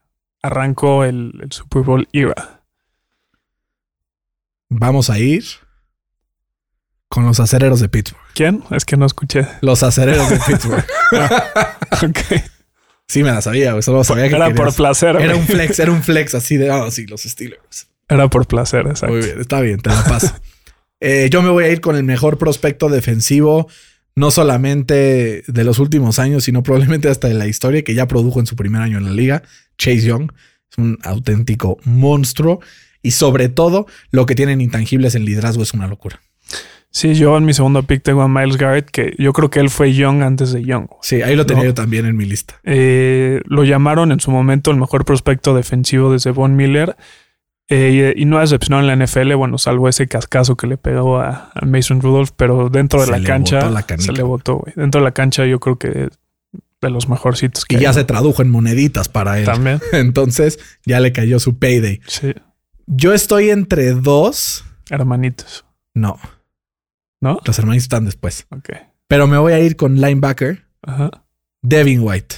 [0.42, 2.62] arrancó el, el Super Bowl era?
[4.68, 5.44] Vamos a ir
[7.06, 8.20] con los acereros de Pittsburgh.
[8.34, 8.64] ¿Quién?
[8.72, 9.46] Es que no escuché.
[9.60, 10.84] Los acereros de Pittsburgh.
[12.02, 12.18] Ok.
[13.06, 13.84] Sí, me la sabía, güey.
[13.84, 15.14] Solo sabía que Era por placer.
[15.14, 15.38] Era güey.
[15.38, 17.86] un flex, era un flex así de, ah, sí, los Steelers.
[18.08, 19.14] Era por placer, exacto.
[19.14, 20.34] Muy bien, está bien, te la paso.
[21.02, 23.68] Eh, yo me voy a ir con el mejor prospecto defensivo,
[24.16, 28.40] no solamente de los últimos años, sino probablemente hasta de la historia que ya produjo
[28.40, 29.42] en su primer año en la liga.
[29.78, 30.32] Chase Young
[30.70, 32.60] es un auténtico monstruo
[33.02, 36.20] y sobre todo lo que tienen intangibles en liderazgo es una locura.
[36.92, 39.70] Sí, yo en mi segundo pick tengo a Miles Garrett, que yo creo que él
[39.70, 40.88] fue Young antes de Young.
[41.02, 41.68] Sí, ahí lo tenía No.
[41.68, 42.60] yo también en mi lista.
[42.64, 46.96] Eh, lo llamaron en su momento el mejor prospecto defensivo desde Von Miller.
[47.72, 51.20] Eh, y, y, no decepcionó en la NFL, bueno, salvo ese cascazo que le pegó
[51.20, 54.72] a, a Mason Rudolph, pero dentro de Se la cancha la se le botó, güey.
[54.76, 56.08] Dentro de la cancha yo creo que
[56.80, 57.94] de los mejorcitos que Y ya hay.
[57.94, 59.44] se tradujo en moneditas para él.
[59.44, 59.80] también.
[59.92, 62.00] Entonces ya le cayó su payday.
[62.08, 62.34] Sí,
[62.86, 64.64] Yo estoy entre dos.
[64.90, 65.64] hermanitos,
[65.94, 66.18] No,
[67.20, 67.38] ¿no?
[67.44, 68.46] los hermanitos están después.
[68.50, 68.70] Ok.
[69.06, 71.10] Pero me voy a ir con linebacker Ajá.
[71.62, 72.34] Devin White.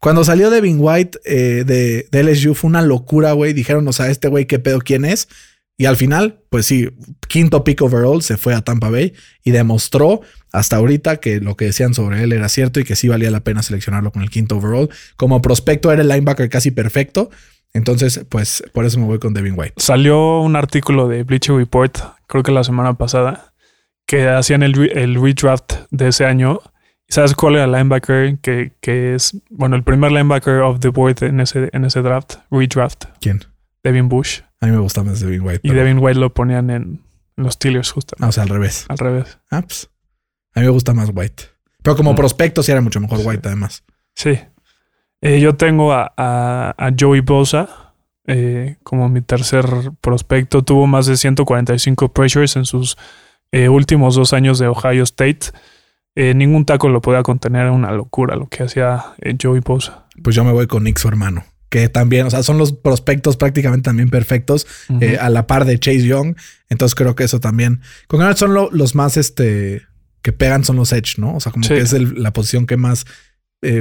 [0.00, 1.64] Cuando salió Devin White eh,
[2.10, 3.52] de, LSU fue una locura, güey.
[3.52, 5.28] Dijeron, o sea, este güey, ¿qué pedo quién es?
[5.76, 6.88] Y al final, pues sí,
[7.28, 10.22] quinto pick overall se fue a Tampa Bay y demostró
[10.52, 13.40] hasta ahorita que lo que decían sobre él era cierto y que sí valía la
[13.40, 14.90] pena seleccionarlo con el quinto overall.
[15.16, 17.30] Como prospecto era el linebacker casi perfecto.
[17.72, 19.74] Entonces, pues por eso me voy con Devin White.
[19.76, 23.52] Salió un artículo de Bleacher Report, creo que la semana pasada,
[24.06, 26.60] que hacían el, el redraft de ese año.
[27.10, 31.22] ¿Sabes cuál era el linebacker que, que es, bueno, el primer linebacker of the board
[31.24, 33.04] en ese, en ese draft, redraft?
[33.20, 33.40] ¿Quién?
[33.82, 34.40] Devin Bush.
[34.60, 35.60] A mí me gusta más Devin White.
[35.64, 37.02] Y Devin White lo ponían en,
[37.36, 38.14] en los Steelers justo.
[38.20, 38.86] Ah, o sea, al revés.
[38.88, 39.38] Al revés.
[39.50, 39.90] Ah, pues.
[40.54, 41.44] A mí me gusta más White.
[41.82, 42.16] Pero como Mm.
[42.16, 43.26] prospecto sí era mucho mejor Sí.
[43.26, 43.82] White, además.
[44.14, 44.38] Sí.
[45.22, 47.94] Eh, yo tengo a, a, a Joey Bosa
[48.26, 49.66] eh, como mi tercer
[50.00, 50.62] prospecto.
[50.62, 52.96] Tuvo más de 145 pressures en sus
[53.50, 55.48] eh, últimos dos años de Ohio State.
[56.16, 57.62] Eh, ningún taco lo podía contener.
[57.62, 60.06] Era una locura lo que hacía eh, Joey Bosa.
[60.22, 61.44] Pues yo me voy con Nick, su hermano.
[61.68, 64.66] Que también, o sea, son los prospectos prácticamente también perfectos.
[65.00, 66.34] Eh, a la par de Chase Young.
[66.68, 67.80] Entonces creo que eso también.
[68.08, 69.82] Con general son lo- los más este
[70.22, 71.36] que pegan son los Edge, ¿no?
[71.36, 71.74] O sea, como Sí.
[71.74, 73.06] que es el- la posición que más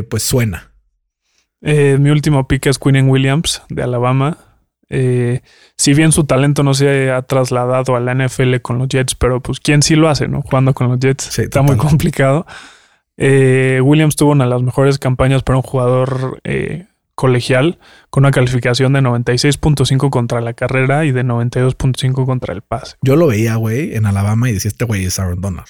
[0.09, 0.71] pues suena.
[1.61, 4.37] Eh, mi último pick es Quinnen Williams de Alabama.
[4.89, 5.41] Eh,
[5.77, 9.39] si bien su talento no se ha trasladado a la NFL con los Jets, pero
[9.41, 10.41] pues quién sí lo hace, ¿no?
[10.41, 12.45] Jugando con los Jets Sí, está muy complicado.
[13.17, 17.77] Eh, Williams tuvo una de las mejores campañas para un jugador eh, colegial
[18.09, 22.95] con una calificación de 96.5 contra la carrera y de 92.5 contra el pase.
[23.01, 25.67] Yo lo veía, güey, en Alabama y decía, este güey es Aaron Donald.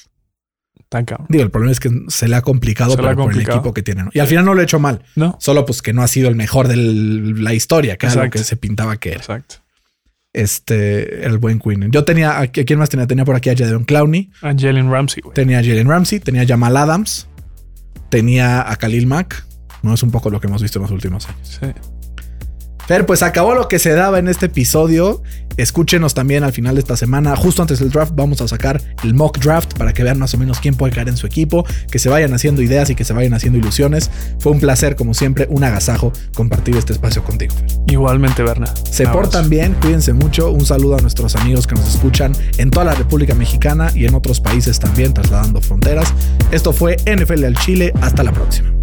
[0.90, 1.28] Tan cabrón.
[1.30, 3.84] Digo, el problema es que se le ha complicado, Se le por el equipo que
[3.84, 4.04] tiene.
[4.04, 4.10] ¿no?
[4.12, 5.04] Y al final no lo he hecho mal.
[5.16, 8.22] No, Solo pues que no ha sido el mejor de la historia, que era lo
[8.24, 8.40] Exacto.
[8.40, 9.20] que se pintaba que era.
[9.20, 9.56] exacto.
[10.34, 11.92] Este, el buen Queen.
[11.92, 13.08] Yo tenía, ¿a quién más tenía?
[13.08, 15.34] Tenía por aquí a Jadon Clowney, A Jalen Ramsey, güey.
[15.34, 17.28] tenía a Jalen Ramsey, tenía a Jamal Adams,
[18.10, 19.46] tenía a Khalil Mack.
[19.82, 21.60] No es un poco lo que hemos visto en los últimos años.
[21.62, 21.68] Sí.
[22.90, 25.22] Fer, pues acabó lo que se daba en este episodio.
[25.58, 27.36] Escúchenos también al final de esta semana.
[27.36, 30.40] Justo antes del draft vamos a sacar el mock draft para que vean más o
[30.40, 33.14] menos quién puede caer en su equipo, que se vayan haciendo ideas y que se
[33.14, 34.10] vayan haciendo ilusiones.
[34.40, 37.54] Fue un placer, como siempre, un agasajo compartir este espacio contigo.
[37.54, 37.68] Fer.
[37.90, 38.66] Igualmente, Berna.
[38.90, 40.50] Se portan bien, cuídense mucho.
[40.50, 44.16] Un saludo a nuestros amigos que nos escuchan en toda la República Mexicana y en
[44.16, 46.12] otros países también, trasladando fronteras.
[46.50, 47.94] Esto fue NFL al Chile.
[48.02, 48.79] Hasta la próxima.